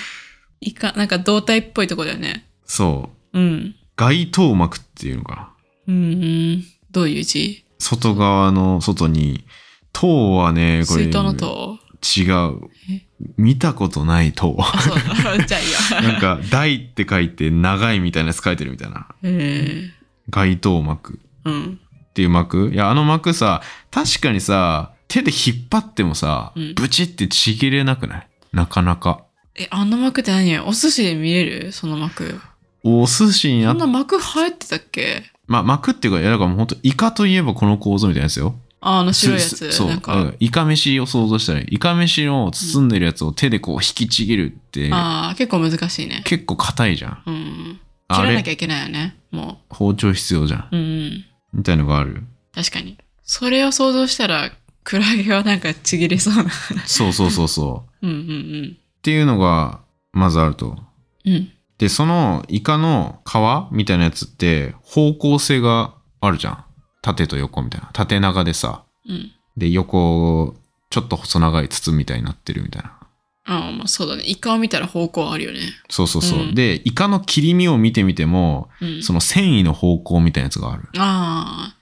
[0.60, 2.46] イカ、なんか胴体っぽいとこだよね。
[2.64, 3.38] そう。
[3.38, 3.74] うん。
[4.00, 5.48] 外頭膜っていうのかな。
[5.88, 6.64] うんうん。
[6.90, 7.66] どういう字？
[7.78, 9.44] 外側の外に、
[9.92, 11.04] 塔はね、これ。
[11.04, 13.02] 水筒の塔違うえ。
[13.36, 14.56] 見たことない塔。
[14.58, 15.44] あ、そうだ。
[15.44, 16.08] じゃあいいよ。
[16.12, 19.06] なんか、大って書いて長いみたいなやつ書いてるみたいな。
[19.22, 19.90] え
[20.30, 21.80] 外頭膜ー、うん。
[22.08, 23.60] っていう膜いや、あの膜さ、
[23.90, 28.28] 確かにさ、手で引っ張ってもさ、うんブチってちぎれなくない？
[28.54, 29.24] なかなか。
[29.56, 30.58] え、あの幕って何？
[30.60, 31.72] お寿司で見れる？
[31.72, 32.40] その幕。
[32.82, 35.24] お寿司にあんな幕入ってたっけ？
[35.46, 38.54] まあ、膜っていうか、いや、だからもう本当イカといえばこの構造みたいなやつよ。
[38.80, 39.56] あ、あの白いやつ。
[39.56, 39.88] すそう。
[39.88, 46.22] なんか、うんイカ飯を想像したら、イカ飯を包んでるやつを手でこう引きちぎるって、ああ、結構難しいね。
[46.24, 47.22] 結構硬いじゃん。
[47.26, 47.80] うん。
[48.08, 49.16] 切らなきゃいけないよね。
[49.30, 50.60] も包丁必要じゃん。
[50.60, 50.68] う。
[50.72, 51.24] うんうん。
[51.52, 52.22] みたいのがある。
[52.54, 52.96] 確かに。
[53.24, 54.50] それを想像したら、
[54.82, 56.50] クラゲはなんかちぎれそうな。
[56.86, 58.06] そうそうそうそう。
[58.06, 59.80] うんうんっていうのが、
[60.12, 60.76] まずあると。
[61.24, 61.32] うん。
[61.32, 61.52] うん。
[61.80, 66.64] で、そのイカの皮みたいなやつって方向性があるじゃん。
[67.00, 67.88] 縦と横みたいな。
[67.94, 68.84] 縦長でさ。
[69.08, 69.32] うん。
[69.56, 70.56] で、横、
[70.90, 72.98] ちょっと細長い筒みたいになってるみたいな。
[73.46, 74.24] ああ、まあそうだね。
[74.26, 75.60] イカを見たら方向あるよね。
[75.88, 76.40] そうそうそう。
[76.40, 79.02] うんで、イカの切り身を見てみても、うん。
[79.02, 80.82] その繊維の方向みたいなやつがある。
[80.98, 81.76] ああ。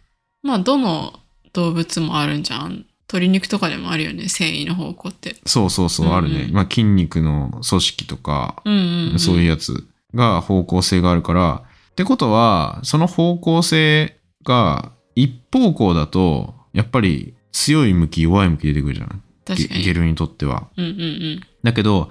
[0.44, 1.18] まあ、どの
[1.52, 2.86] 動物もあるんじゃん。
[3.08, 4.28] 鶏肉とかでもあるよね。
[4.28, 5.36] 繊維の方向って。
[5.46, 6.48] そうそうそう、うんうんあるね。
[6.52, 9.18] まあ筋肉の組織とか、うんうん、うん。
[9.18, 19.22] そういうやつが方向性があるから、ってことは、その方向性が一方向だと、やっぱり強い向き、弱い向き出てくるじゃん。
[19.44, 19.80] 確かに。
[19.80, 20.68] ゲゲルにとっては。
[20.76, 21.40] うんうんうん。
[21.62, 22.10] だけど、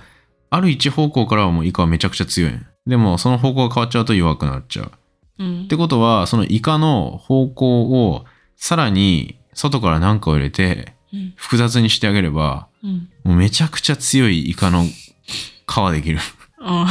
[0.49, 2.65] ある一方向からはもうイカはめちゃくちゃ強いね。
[2.85, 4.91] でも、その方向が変わっちゃうと弱くなっちゃう。
[5.39, 13.09] うんってことは、そのイカの方向をさらに外から何かを入れてうん複雑にしてあげれば、うん。
[13.23, 14.91] もうめちゃくちゃ強いイカの皮
[15.91, 16.19] できる。
[16.59, 16.87] あ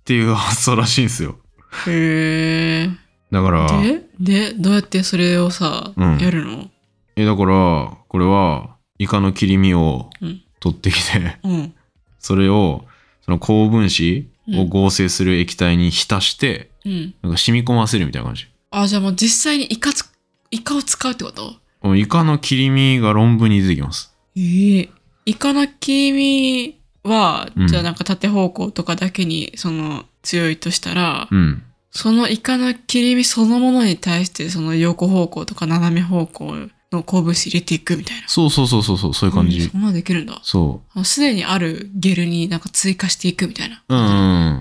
[0.00, 1.38] っていう発想らしいんですよ。
[1.86, 1.90] あ。
[1.90, 2.90] へえ。
[3.30, 6.70] だから、でで、どうやってそれをさ、うんやるの？
[7.16, 11.74] え、だから、これは、イカの切り身をうん取ってきて、うん。
[12.18, 12.84] それを、
[13.22, 17.14] その高分子を合成する液体に浸して、うん。
[17.22, 18.46] なんか染み込ませるみたいな感じ。
[18.70, 20.10] あ、じゃあもう実際にイカつ、
[20.54, 21.54] イカを使うってこと？
[21.80, 24.14] このイカの切り身が論文に出てきます。
[24.36, 24.90] ええ
[25.26, 31.62] イカの切り身は、うんじゃあなんか縦方向とかだけにその強いとしたら、うん。
[31.90, 36.54] そのイカの切り身そのものに対してその横方向とか斜め方向
[36.90, 38.28] の鉱物入れていくみたいな。
[38.28, 39.58] そうそうそうそうそう、そういう感じ。
[39.58, 40.38] うんそんなのできるんだ。
[40.42, 43.82] そあのすでにあるゲルになんか追加していくみたいな。
[43.88, 43.94] う。
[43.94, 44.04] うんう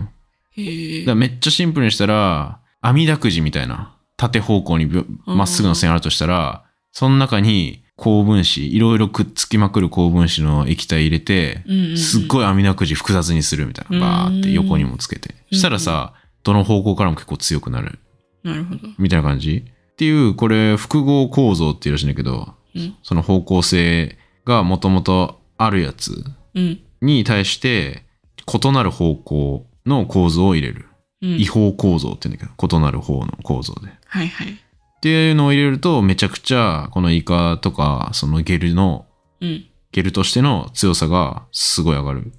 [0.01, 0.09] ん。
[0.55, 4.89] へえだからめっちゃシンプルにしたら、網だくじみたいな、縦方向に
[5.25, 13.99] まっすぐの線あるとしたら、その中に高分子、いろいろくっつきまくる高分子の液体入れて、うんうんうんすっごい網だくじ複雑にするみたいな。
[13.99, 15.35] バーって横にもつけて。
[15.51, 17.99] うんしたらさ、どの方向からも結構強くなる。
[18.43, 18.87] なるほど。
[18.97, 22.95] みたいな感じっていう、これ複合構造っていうらしいんだけど、うん。
[23.03, 26.23] その方向性がもともとあるやつ
[26.55, 26.79] うん。
[27.01, 28.05] に対して、
[28.51, 30.87] 異なる方向の構造を入れる。
[31.23, 31.39] うん。
[31.39, 33.87] 違法構造って言うんだけど、異なる方の構造で。
[33.87, 34.51] っはいはい。
[34.51, 34.55] っ
[35.01, 39.05] ていうのを入れるとめちゃくちゃこのイカとかそのゲルの
[39.41, 39.65] うん。
[39.91, 42.31] ゲルとしての強さがすごい上がる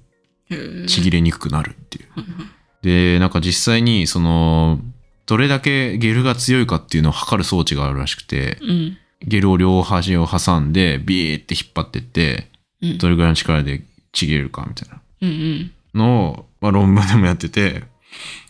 [0.49, 2.07] へーちぎれにくくなるっていう
[2.81, 4.79] でなんか実際にその
[5.25, 8.97] どれだけゲルが強いかっていうのを測る装置があるらしくてうん。
[9.21, 12.49] ゲルを両端を挟んでビーって引っ張ってって
[12.81, 12.97] うん。
[12.97, 15.71] どれぐらいの力でちぎれるかみたいなうんうん。
[15.93, 17.83] のを、まあ、論文でもやってて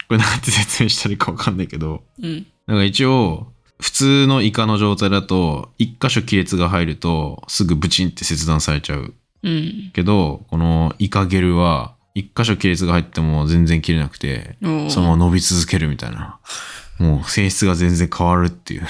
[0.08, 2.04] これなんて説明したらいいかわかんないけど。
[2.22, 2.46] うん。
[2.68, 9.14] なんか一応普通のイカの状態だと一箇所亀裂が入るとすぐブチンって切断されちゃう。
[9.44, 9.92] うん。
[9.94, 14.58] けどこのイカゲルは一箇所亀裂が入っても全然切れなくて
[14.90, 16.40] そのまま伸び続けるみたいな。
[16.98, 18.84] もう性質が全然変わるっていう。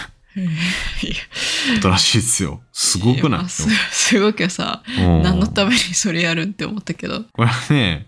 [1.78, 2.62] ことらしいですよ。
[2.71, 5.21] すごくないやまあすすごくさ、うん。
[5.23, 7.23] 何のためにそれやるんって思ったけど。
[7.32, 8.06] これはね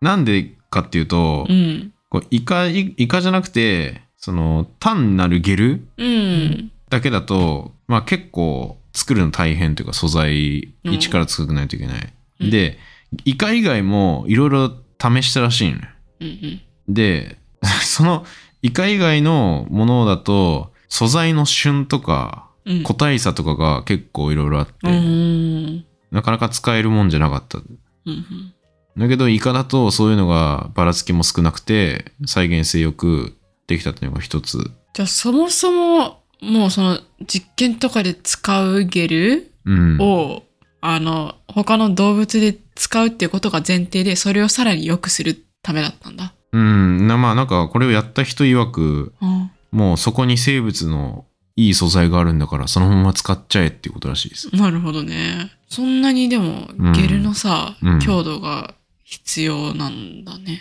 [0.00, 1.92] なんでかっていうと、うん。
[2.12, 6.70] こうイカイイカじゃなくてその単なるゲルうん。
[6.90, 12.12] だけだと、まあ結構作るの大変というか素材うん一から作らないといけない。
[12.40, 12.76] うんで、
[13.24, 14.70] イカ以外もいろいろ
[15.00, 15.88] 試したらしいのね。
[16.20, 16.60] うんうん。
[16.94, 17.38] で、
[17.80, 18.26] その
[18.60, 22.82] イカ以外のものだと素材の旬とかうん。
[22.82, 25.84] 個体差とかが結構いろいろあって、うん。
[26.10, 27.56] なかなか使えるもんじゃなかった。
[27.56, 27.66] うん
[28.06, 28.52] うん。
[28.96, 33.34] だけどイカだとそういうのがばらつきも少なくて再現性よく
[33.66, 34.70] できたっていうのが一つ。
[34.92, 39.98] じゃあそもそも、もうその実験とかで使うゲルうん。
[40.00, 40.42] を、
[40.80, 46.34] あの、他の動物で使うっていうことが前提で、それをさらに良くするためだったんだ。
[46.52, 47.06] うん。
[47.06, 49.50] なまあなんかこれをやった人曰くうん。
[49.70, 51.24] もうそこに生物の
[51.56, 54.54] いい素材があるんだからそのまま使っちゃえっていうことらしいです。
[54.54, 55.50] なるほどね。
[55.68, 58.74] そんなにでもうんゲルのさ、うん強度が
[59.12, 60.52] 必要なんだね。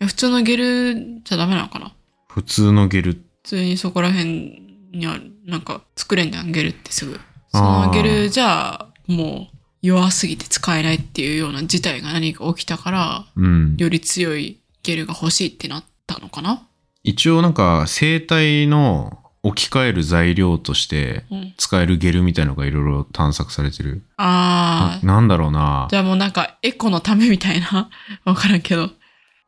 [0.00, 1.92] いや普通のゲルじゃダメなのかな？
[2.28, 3.14] 普通のゲル。
[3.14, 7.18] 普通にそこら辺にある、なんか作れんじゃん、ゲルってすぐ。
[7.52, 13.76] そのゲルじゃもう弱すぎて使えないっていうような事態が何か起きたから、うん。
[13.76, 16.62] より強いゲルが欲しいってなったのかな？
[17.02, 21.54] 一応なんか生体の置き換える材料としてうん。
[21.56, 24.02] 使えるゲルみたいのがいろいろ探索されてる。
[24.16, 25.06] ああ。
[25.06, 25.96] なんだろうなじ。
[25.96, 27.88] ゃあもうなんかエコのためみたいな
[28.24, 28.90] わからんけど。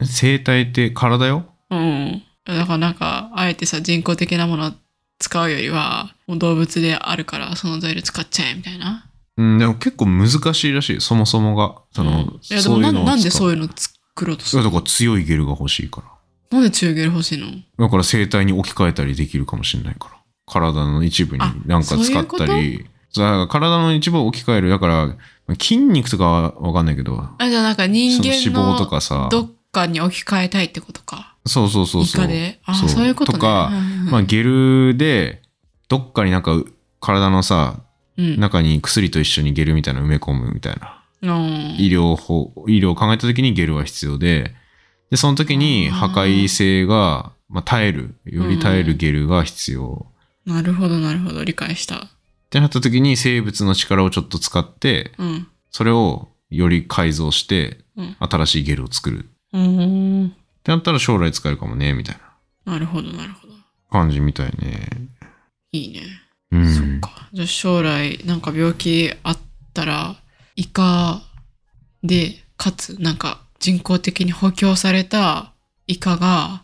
[0.02, 1.46] 生体って体よ？
[1.70, 2.22] うん。
[2.44, 4.72] だからなんか、あえてさ、人工的なものを
[5.18, 9.04] 使うよりは、もう動物であるから、その材料使っちゃえ、みたいな。
[9.36, 11.76] うん、でも結構難しいらしいよそもそもが。
[11.92, 16.08] その、うんいやでもなそういうのをなんでそういうの作ろうとすだるから強いゲルが欲しいから。
[16.50, 17.46] なんで強いゲル欲しいの？
[17.78, 20.18] だから生体に置き換えたりできるかもしれないから。
[20.46, 22.86] 体の一部にあなんか使ったり。
[23.10, 24.70] そうだから体の一部を置き換える。
[24.70, 29.28] だから、筋肉とかはわかんないけど、あ、じゃあなんか人その間脂肪とのかさ。
[29.30, 31.34] どっかに置き換えたいってことか。
[31.46, 32.26] そうそうそうそう。
[32.26, 32.60] で？
[32.64, 33.38] あ、そそうういうことね。
[33.38, 33.70] とか、
[34.10, 35.42] まあゲルで、
[35.88, 36.62] どっかになんか
[37.00, 37.80] 体のさ、
[38.16, 38.40] うん。
[38.40, 40.94] 中に薬と一緒にゲルみたいなの埋め込むみたいな。
[41.20, 44.54] うん医療法、医療を考えた時にゲルは必要で、
[45.10, 50.06] で、その時に破壊性が、まあ、耐える、より耐えるゲルが必要。
[50.44, 51.44] なるほど、なるほど。
[51.44, 51.96] 理解した。
[51.96, 52.00] っ
[52.50, 55.46] てなった時に生物の力をちょっと使って、うん。
[55.70, 59.18] それをより改造してうん、新しいゲルを作る。
[59.18, 60.36] っうーん。
[60.62, 62.16] てなったら将来使えるかもね、みたい
[62.64, 63.54] ななるほど、なるほど。
[63.90, 64.88] 感じみたいね。
[65.72, 66.02] いいね。
[66.52, 66.74] うん。
[66.74, 67.28] そっか。
[67.32, 69.38] じゃあ将来、なんか病気あっ
[69.74, 70.16] たら、
[70.54, 71.22] イカ
[72.02, 75.52] で、かつ、なんか人工的に補強された
[75.86, 76.62] イカが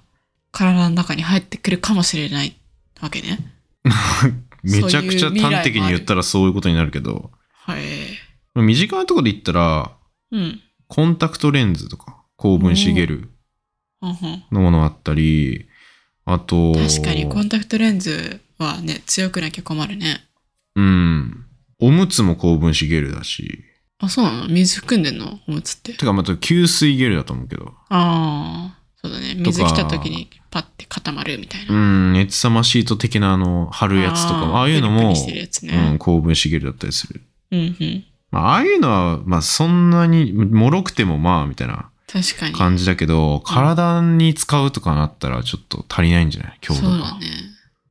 [0.53, 2.57] 体の中に入ってくるかもしれない
[3.01, 3.39] わけね。
[4.63, 7.83] めちゃくちゃ端的に言ったらそういうことになるけど、はい。
[8.55, 9.93] 身近なところで言ったら、
[10.31, 10.61] うん。
[10.87, 13.31] コンタクトレンズとか、高分子ゲル
[14.53, 15.67] のものあったり、
[16.25, 20.25] あと、確かにコンタクトレンズはね、強くなきゃ困るね。
[20.77, 21.47] うん。
[21.81, 23.65] おむつも高分子ゲルだし、
[23.99, 24.49] あ、そうなの？
[24.49, 25.39] 水含んでんの？
[25.49, 25.93] おむつって。
[25.93, 29.35] てかまた吸水ゲルだと思うけど、ああ、そうだね。
[29.37, 31.75] 水来た時にパッて固まるみたいな。
[31.75, 35.97] うん、熱さまシート的なあの、貼るやつとかも、ああいうのもプリプリしてるやつうん、ね。
[35.99, 37.23] 高分子ゲルだったりする。
[37.53, 38.05] うんうん。
[38.31, 42.55] まあ、ああいうのは、まあ、そんなに、もろくてもまあ、みたいな確かに。
[42.55, 46.59] 感じだけど、体に使うとかなったらちょっと足りないんじゃない？
[46.61, 46.89] 強度が。
[46.89, 47.27] そうだね。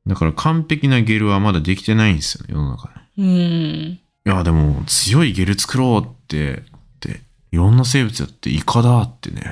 [0.06, 2.94] だから完璧なゲルはまだできてないんですよね、世の中で。
[3.18, 4.00] うん。
[4.26, 6.62] いや、でも、強いゲル作ろうって、っ
[7.00, 7.20] て、
[7.52, 9.42] いろんな生物やってイカだってね。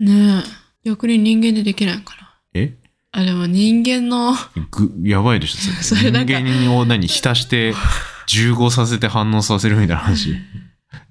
[0.00, 0.42] ね
[0.84, 0.88] え。
[0.88, 2.34] 逆に人間でできないのかな。
[2.54, 2.74] え？
[3.12, 4.34] あ、でも人間の、
[4.72, 6.00] ぐ、やばいでしょ、それ。
[6.10, 7.74] そ人間を何、浸して、
[8.26, 10.34] 重合させて反応させるみたいな話。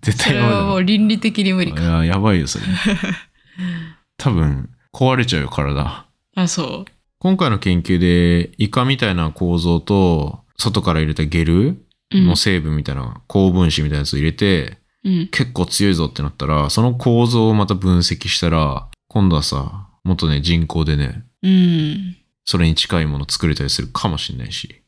[0.01, 1.82] 絶そ対やばいもう倫理的に無理か。
[1.82, 2.65] いや、やばいよ、それ。
[4.17, 6.06] 多分、壊れちゃうよ、体。
[6.36, 6.91] あ、そう？
[7.19, 11.82] 今回の研究でイカみたいな構造と外から入れたゲルうん
[12.13, 15.28] の成分みたいな高分子みたいなやつを入れてうん。
[15.32, 22.17] 結構強いぞってなったらその構造をまた分析したら今度はさもっとね人工でねうん。
[22.45, 24.82] それに近いもの作れたりするかもしれないし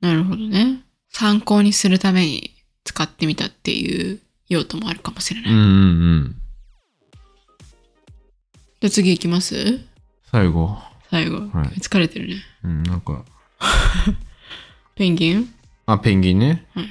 [0.00, 0.82] なるほどね。
[1.10, 2.50] 参考にするために
[2.84, 5.52] 使ってみたっていう用途もあるかもしれない。
[5.52, 5.68] うんうんう
[6.16, 6.36] ん
[8.80, 9.80] じゃあ次行きます？
[10.32, 10.76] 最後
[11.10, 11.36] 最後。
[11.36, 12.34] はい疲れてるね。
[12.64, 13.24] うんなんか
[14.96, 15.54] ペンギン？
[15.86, 16.86] あペンギンねはい。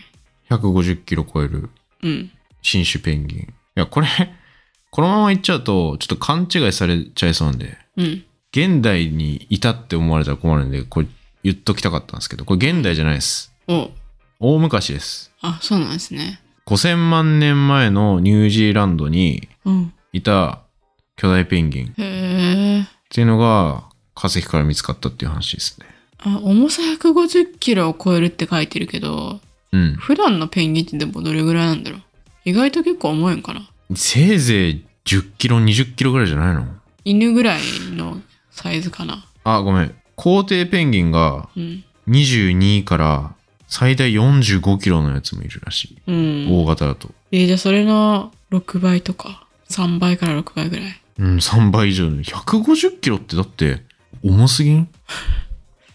[0.49, 1.69] 150キロ超える
[2.03, 2.31] うん。
[2.61, 4.07] 新種ペンギンいやこれ
[4.91, 8.23] このまま言っちゃうとちょっと勘違いされちゃいそうなんでうん。
[8.53, 11.07] 現代にいたって思われたら困るんで、これ
[11.43, 13.53] 言っときたかったんですけど、これ現代じゃないです。
[13.69, 13.91] お
[14.41, 15.31] 大昔です。
[15.39, 16.41] あ、そうなんですね。
[16.65, 19.93] 5000万年前のニュージーランドにうん。
[20.11, 20.63] いた
[21.15, 22.85] 巨大ペンギンっへえ。
[23.09, 25.85] ていうのが化石から見つかったっていう話ですね。
[26.21, 29.39] あ、重さ150キロを超えるって書いてるけど、
[29.71, 29.95] うん。
[29.95, 32.01] 普段のペンギンってでもどれぐらいなんだろう？
[32.45, 33.69] 意外と結構重いんかな？
[33.95, 36.65] せいぜい10キロ、20キロぐらいじゃないの？
[37.05, 39.95] 犬ぐらいのサイズかなあ、ごめん。
[40.15, 41.83] 皇帝ペンギンがうん。
[42.07, 43.35] 22から
[43.67, 45.97] 最大45キロのやつもいるらしい。
[46.07, 46.61] うん。
[46.61, 47.09] 大型だと。
[47.31, 51.01] えーじゃあそれの6倍とか、3倍から6倍ぐらい？
[51.19, 52.17] うん、3倍以上で。
[52.23, 53.83] 150キロってだって
[54.23, 54.89] 重すぎん？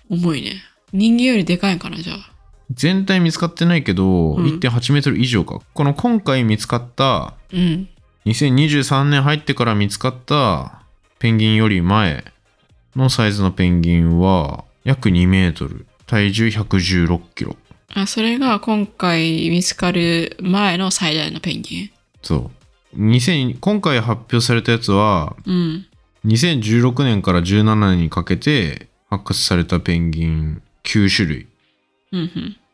[0.08, 0.62] 重いね。
[0.92, 2.32] 人間よりでかいんかな、じゃあ。
[2.70, 5.60] 全体見つかってないけど、うん1.8メートル以上か。
[5.74, 7.88] この今回見つかった、うん。
[8.26, 10.82] 2023年入ってから見つかった
[11.18, 12.24] ペンギンより前
[12.96, 15.86] のサイズのペンギンは約2メートル。
[16.06, 17.56] 体重116キロ。
[17.94, 21.90] あ、それが今回見つかる前の最大のペンギン？
[22.22, 22.50] そ
[22.96, 22.96] う。
[22.96, 25.86] 2000今回発表されたやつは、うん。
[26.24, 31.48] 2016年から17年にかけて発掘されたペンギン9種類。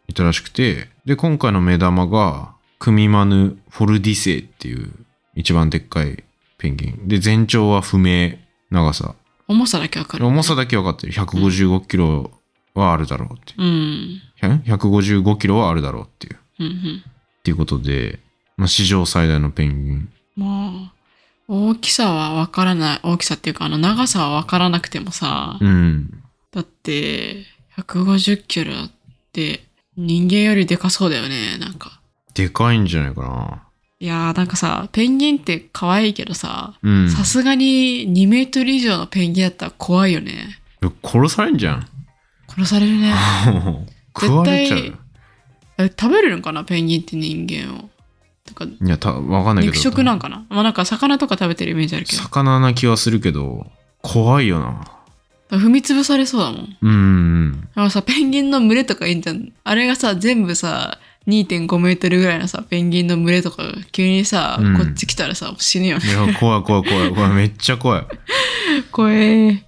[0.08, 4.92] いたらしくて、で、今回の目玉が、クミマヌ・フォルディセイっていう
[5.36, 6.24] 一番でっかい
[6.58, 7.08] ペンギン。
[7.08, 8.38] で、全長は不明、
[8.70, 9.14] 長さ。
[9.48, 10.26] 重さだけわかる。
[10.26, 11.12] 重さだけ分かってる。
[11.12, 12.30] 155キロ
[12.74, 13.62] はあるだろうっていう。
[13.62, 14.62] うん。
[14.64, 16.38] 155キロはあるだろうっていう。
[16.60, 17.04] うんうん。
[17.40, 18.20] っていうことで、
[18.56, 20.08] まあ、史上最大のペンギン。
[20.36, 20.91] まあ、
[21.54, 23.00] 大きさはわからない。
[23.02, 26.22] 大きさっていうか、あの、長さはわからなくてもさ、うん。
[26.50, 27.44] だって、
[27.76, 28.90] 150キロっ
[29.34, 29.62] て
[29.98, 32.00] 人間よりでかそうだよね、なんか。
[32.32, 33.62] でかいんじゃないかな。
[34.00, 37.10] いやーなんかさ、ペンギンって可愛いけどさ、うん。
[37.10, 40.58] さすがに2メートル以上のペンギンだったら怖いよね。
[41.04, 41.86] 殺されんじゃん。
[42.48, 43.12] 殺されるね。
[44.18, 44.98] 食われちゃう。
[45.76, 47.90] え食べれるんかなペンギンって人間を。
[48.46, 49.74] とか、いや、た、わかんないけど。
[49.74, 50.44] 肉食なんかな？
[50.48, 52.22] まあなんか魚とか食べてるイメージあるけど。
[52.22, 53.66] 魚な気はするけど、
[54.02, 54.84] 怖いよな。
[55.50, 56.76] 踏み潰されそうだもん。
[56.80, 57.60] うんうん。
[57.60, 59.52] だからさ、ペンギンの群れとかいいんじゃん。
[59.64, 66.06] あれがさ、全部さ、2.5メートルぐらいのさ、ペンギンの群れとかが急にさ、うんこっち来たらさ、死ぬよね。
[66.06, 67.30] いや、怖い怖い怖い怖い。
[67.32, 68.06] めっちゃ怖い。
[68.90, 69.62] 怖え。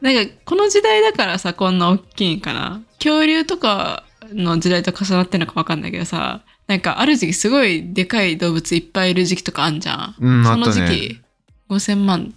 [0.00, 2.82] なんか、この時代だからさ、こんな大きいんかな。
[2.98, 10.14] 恐竜とかの時代と重なってるのかわかんないけどさ、なんかある時期すごいでかい動物いっぱいいる時期とかあんじゃん。
[10.20, 10.70] うん、あその。
[10.70, 11.20] 時期、
[11.68, 12.32] 5000万。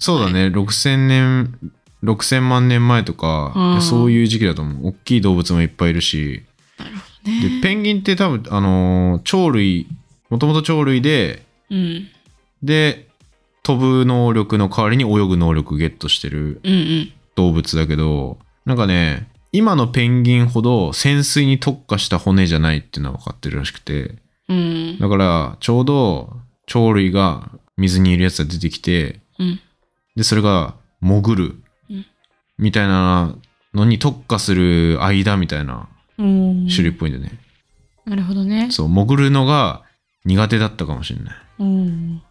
[0.00, 0.46] そうだね。
[0.46, 4.88] 6000年、6000万年前とか、うんそういう時期だと思う。
[4.88, 6.42] 大きい動物もいっぱいいるし。
[6.76, 7.40] なるほどね。
[7.40, 9.86] で、ペンギンって多分、あのー鳥類、
[10.28, 12.08] もともと鳥類で、うん。
[12.64, 13.06] で、
[13.62, 17.12] 飛ぶ能力の代わりに泳ぐ能力ゲットしてるうんうん。
[17.36, 24.16] 動物だけど、なんかね、今のペンギンほど潜水に特化した骨じゃないっていうのは分かってるらしくて、
[24.48, 24.98] うん。
[24.98, 29.60] だからちょうど鳥類が水にいるやつが出てきて、うん。
[30.16, 31.44] で、それが潜る
[31.90, 32.06] うん
[32.58, 33.36] みたいな
[33.72, 37.38] のに特化する間みたいなうん種類っぽいんだよね。
[38.04, 38.68] なるほどね。
[38.70, 39.82] そう、潜るのが
[40.24, 41.34] 苦手だったかもしれない。
[41.34, 42.22] っうん。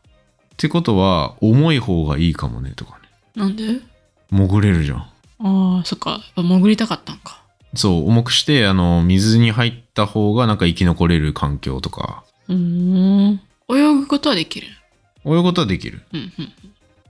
[0.57, 3.07] てことは、重い方がいいかもねとかね。
[3.35, 3.79] なんで？
[4.31, 5.07] 潜れるじゃん。
[5.39, 6.21] ああ、そっか。
[6.35, 7.41] 潜りたかったんか。
[7.75, 13.41] そう、重くして、あの、水に入った方がなんか生き残れる環境とか、うーん。
[13.69, 14.67] 泳ぐことはできる。
[15.25, 16.01] 泳ぐことはできる。
[16.13, 16.53] うんうん。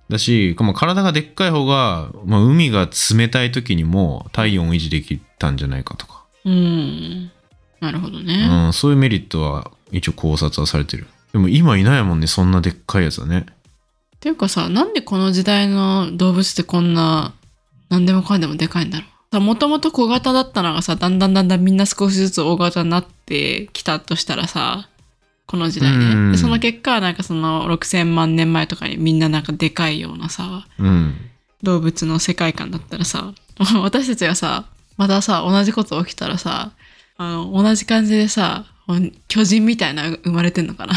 [0.10, 7.32] だし、まあ、体がでっかい方が、まあ、海が冷たい時にも体温を維持できたんじゃないかとか、うーん。
[7.80, 8.48] なるほどね。
[8.50, 11.08] うん、そういうメリットは一応考察はされてる。
[11.34, 13.46] でも今いないもんね、そんなでっかいやつはね。
[14.16, 17.34] っていうかさ、なんでこの時代の動物ってこんな、
[17.90, 19.10] 何でもかんでもでかいんだろう。
[19.32, 24.90] さ、もともと小型だったのがさ、だんだんだんだんみんな少しずつ大型になってきたとしたらさ、
[25.46, 26.32] この時代うんね。
[26.34, 31.16] でその結果、なんかその6000万年前とかにみんななんかでかいようなさ、うん。
[31.64, 33.34] 動物の世界観だったらさ、
[33.82, 34.66] 私たちがさ、
[34.98, 36.72] またさ、同じこと起きたらさ、
[37.18, 38.66] あの、同じ感じでさ、
[39.28, 40.94] 巨人みたいな生まれてんのかな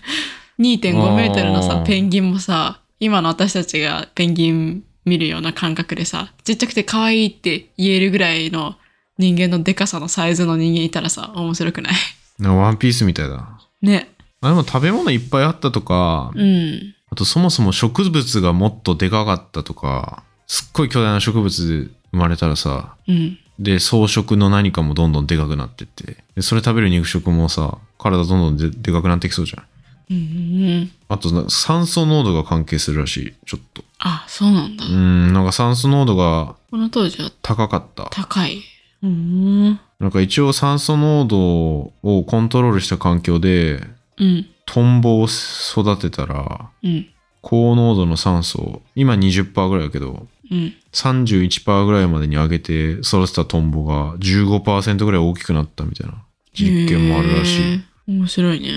[0.58, 8.74] 2.5メートルのさペンギンもさ、今の私たちがペンギン見るような感覚でさ、ちっちゃくて可愛いって言えるぐらいの
[9.18, 11.94] 人間のデカさのサイズの人間いたらさ、面白くない？
[12.42, 13.58] ワンピースみたいだ。
[13.80, 14.10] ね。
[14.42, 16.94] あでも食べ物いっぱいあったとか、うん。
[17.10, 23.38] あとそもそも植物がもっとでかかったとか、すっごい巨大な植物で生まれたらさ、うん。
[23.58, 29.64] で、草食の何かもどんどんでかくなってって、でそれ食べる肉食もさ、体どんどんででかくなってきそうじゃん。
[30.10, 30.90] うん。
[31.08, 33.82] あとな、酸素濃度が関係するらしい、ちょっと。
[33.98, 34.84] あ、そうなんだ。
[34.84, 38.04] うん、なんか酸素濃度がこの当時は高かった。
[38.10, 38.62] 高い。
[39.02, 39.80] うん。
[39.98, 43.82] なんか一応酸素濃度をコントロールした環境で、
[44.18, 44.46] うん。
[44.66, 47.06] トンボを育てたら、うん。
[47.40, 50.74] 高濃度の酸素、今20%ぐらいだけど、うん。
[50.92, 56.14] 31%ぐらいまでに上げて育てたトンボが15%ぐらい大きくなったみたいな
[56.52, 57.80] 実験もあるらしい。
[58.08, 58.68] 面白いね。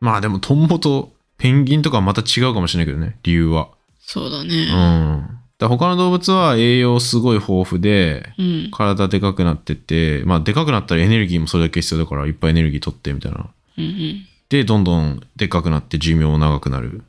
[0.00, 3.68] まあでもトンボとペンギンとかはまた違うかもしれないけどね、理由は。
[4.00, 4.48] そうだうん。
[4.48, 5.22] ね。
[5.58, 8.70] だ他の動物は栄養すごい豊富で、うん。
[8.72, 13.46] 体でかくなってって、まあでかくなったらエネルギーもそれだけ必要だからいっぱいエネルギー取ってみたいな。
[13.78, 13.84] うん。
[13.84, 14.26] うん。
[14.48, 17.02] で、どんどんでかくなって寿命も長くなる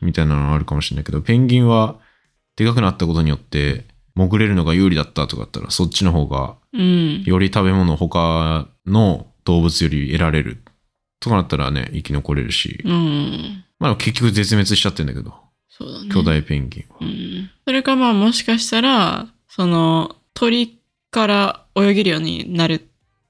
[0.00, 1.96] みたいなのがあるかもしれないけど、ペンギンは
[2.56, 3.84] でかくなったことによって
[4.16, 7.22] 潜れるのが有利だったとかだったら、そっちの方がうん。
[7.24, 10.62] より食べ物を他の動物より得られる
[11.20, 13.64] とかなったらね、生き残れるし、うん。
[13.78, 15.34] まあ結局絶滅しちゃってんだけど、
[15.68, 16.08] そうだね。
[16.10, 16.98] 巨大ペンギンは。
[17.00, 17.50] うん。
[17.64, 20.78] それかまあもしかしたら、その鳥
[21.10, 22.88] から泳げるようになる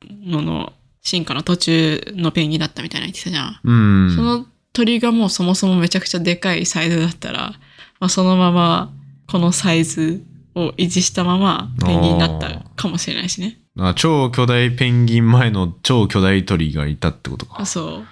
[0.09, 0.73] のの
[1.03, 3.61] 進化の途中のペンギンだったみたいな言ってたじゃん。
[3.65, 4.17] うん。
[4.17, 7.55] その鳥がもうそもそもめちゃくちゃでかいサイズだったら、
[7.99, 8.93] まあ、そのまま
[9.27, 10.23] このサイズ
[10.55, 13.59] を維持したままペンギンになったかもしれないしね。
[13.79, 17.67] あ超巨大ペンギン前の超巨大鳥がいたってことかあ。
[17.67, 18.07] そう。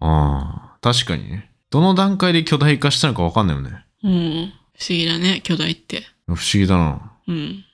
[0.00, 1.50] ああ、確かにね。
[1.70, 3.84] どの段階で巨大化したのかわかんないよね。
[4.04, 4.52] うん。
[4.78, 6.02] 不思議だね、巨大って。
[6.26, 7.12] 不思議だな。
[7.28, 7.64] うん。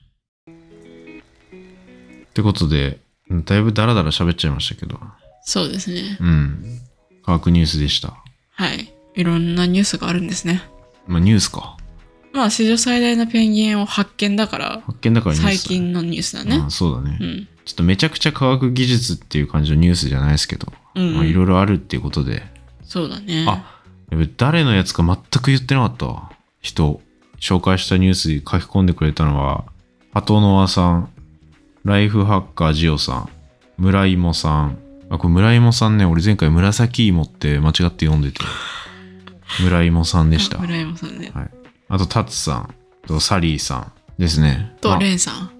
[2.28, 3.00] ってことで、
[3.30, 5.00] うんだいぶダラダラ喋っちゃいましたけど。
[5.42, 6.18] そうですね。
[6.20, 6.80] うん。
[7.24, 8.22] 科学ニュースでした。
[8.52, 8.92] はい。
[9.14, 10.62] いろんなニュースがあるんですね。
[11.06, 11.77] まあニュースか。
[12.38, 15.58] まあ史上最大のペンギンを発見だから、発見だからニュース。
[15.58, 16.70] 最近のニュースだねあ。
[16.70, 17.48] そうだね、うん。
[17.64, 22.42] ちょっとめちゃくちゃ科学技術っていう感じのニュースじゃないですけど、うんまあいろいろあるっていうことで。
[22.84, 23.44] そうだね。
[23.48, 23.80] あ、
[24.36, 26.32] 誰のやつか全く言ってなかったわ。
[26.60, 27.02] 人。
[27.40, 29.64] 紹介したニュースに書き込んでくれたのは、
[30.12, 31.08] パトノアさん、
[31.84, 33.28] ライフハッカージオさん、
[33.76, 34.78] 村芋さん。
[35.10, 38.40] あ、これ村芋さんね、俺前回紫芋って間違って読んでて、
[39.62, 40.58] 村芋さんでした。
[40.58, 41.30] 村山さんね。
[41.34, 41.50] はい。
[41.88, 42.74] あと、タツさん、
[43.06, 44.76] とサリーさんですね。
[44.80, 45.50] と、あレンさん。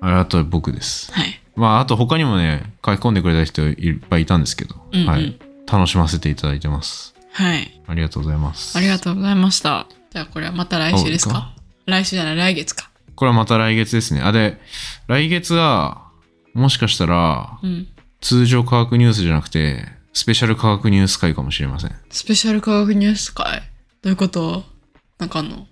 [0.00, 1.12] あれあと僕です。
[1.12, 1.40] はい。
[1.56, 5.38] まあ、あと他にもね、書き込んでくれた人いっぱいいたんですけど、うんうんはい。
[5.70, 7.14] 楽しませていただいてます。
[7.32, 7.80] はい。
[7.86, 8.76] ありがとうございます。
[8.78, 9.86] ありがとうございました。
[10.10, 11.54] じゃあこれはまた来週ですあか？
[11.86, 12.90] 来週じゃない、来月か。
[13.14, 14.20] これはまた来月ですね。
[14.20, 14.60] あ、で、
[15.08, 16.06] 来月は、
[16.54, 17.88] もしかしたら、うん。
[18.20, 21.90] 通常科学ニュースじゃなくて、スペシャル科学ニュース会かもしれません。
[21.90, 23.62] いスペシャル科学ニュース会？
[24.02, 24.64] どういうこと？
[25.18, 25.56] なんかあんの？
[25.56, 25.64] や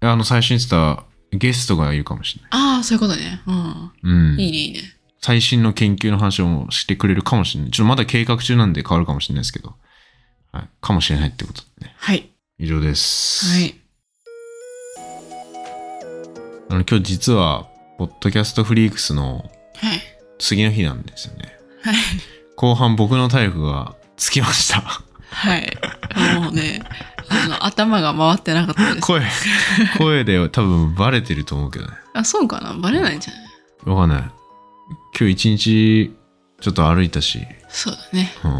[0.00, 2.50] あの、最初に言ってたゲストがいるかもしれない。
[2.52, 3.42] ああ、そういうことね。
[3.46, 3.92] うん。
[4.02, 4.40] うん。
[4.40, 4.80] いいね、いいね。
[5.20, 7.70] 最新の研究の話をしてくれるかもしれない。
[7.70, 9.74] ちょっとまだ計画中なんで変わるかもしれないですけど。
[10.52, 10.68] はい。
[10.80, 11.94] かもしれないってことでね。
[11.98, 12.30] はい。
[12.58, 13.46] 以上です。
[13.46, 13.74] はい。
[16.70, 20.00] あの、今日実は、ポッドキャストフリークスのはい。
[20.38, 21.54] 次の日なんですよね。
[21.82, 21.94] はい。
[22.56, 24.80] 後半僕の体力がつきました。
[25.30, 25.76] はい。
[26.40, 26.82] もうね、
[27.60, 29.06] 頭が回ってなかったです。
[29.06, 29.22] 声、
[29.98, 31.92] 声で多分バレてると思うけどね。
[32.14, 33.96] あ、そうかなバレないんじゃない？
[33.96, 34.22] わかんない。
[35.18, 36.16] 今日一日
[36.60, 38.32] ちょっと歩いたし、そうだね。
[38.44, 38.50] うん。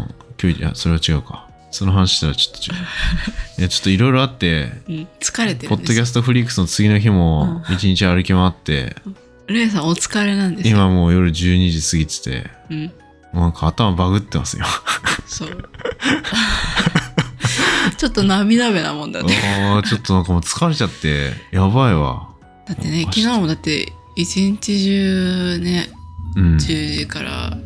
[0.41, 1.47] 今日、いや、それは違うか。
[1.71, 2.79] その話したらちょっと違う。
[3.59, 5.07] いや、ちょっといろいろあって、うん。
[5.19, 6.05] 疲れてポッドキャ。
[6.05, 8.95] ストフリークスの次の日も一日歩き回って、
[9.47, 10.75] レイさんお疲れなんですよ。
[10.77, 12.83] 今もう夜12時過ぎてて、うん。
[12.85, 12.91] も
[13.33, 14.65] うなんか頭バグってますよ。
[15.27, 15.49] そう。
[17.97, 19.33] ちょっと涙目なもんだね。
[19.73, 22.27] ああ、ちょっとなんかもう疲れちゃって、やばいわ。
[22.67, 25.89] だってね、昨日もだって、一日中ね、
[26.35, 26.55] うん。
[26.55, 27.57] 10時から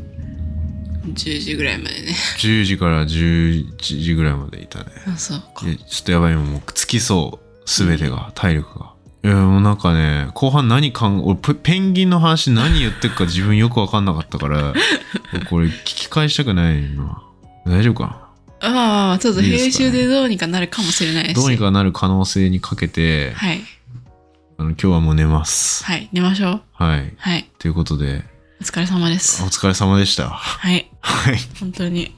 [1.13, 2.15] 10時ぐらいまでね。
[2.39, 4.85] 10時から11時ぐらいまでいたね。
[5.07, 7.69] あ、そうかちょっとやばい、もう尽きそう。
[7.69, 8.93] すべてが、体力が。
[9.23, 14.73] いや、もうなんかね、後半何かん、俺ペ、ペンギンの話何言ってるか自分よくわかんなかったから、
[15.49, 17.21] これ聞き返したくないな。
[17.65, 18.24] 大丈夫か
[18.65, 21.27] あまあ、ちょっといいですかね編集でどうにかなるかもしれないし。
[21.29, 23.61] などうにかなる可能性にかけて、はい。
[24.57, 25.83] あの今日はもう寝ます。
[25.83, 26.61] はい、寝ましょう。
[26.73, 27.13] はい。
[27.17, 27.49] はい。
[27.59, 28.23] ということで、
[28.61, 29.47] お疲れ様ですお。
[29.47, 30.29] 疲れ様でした。
[30.29, 30.89] はい。
[31.01, 31.37] はい。
[31.59, 32.15] 本当に。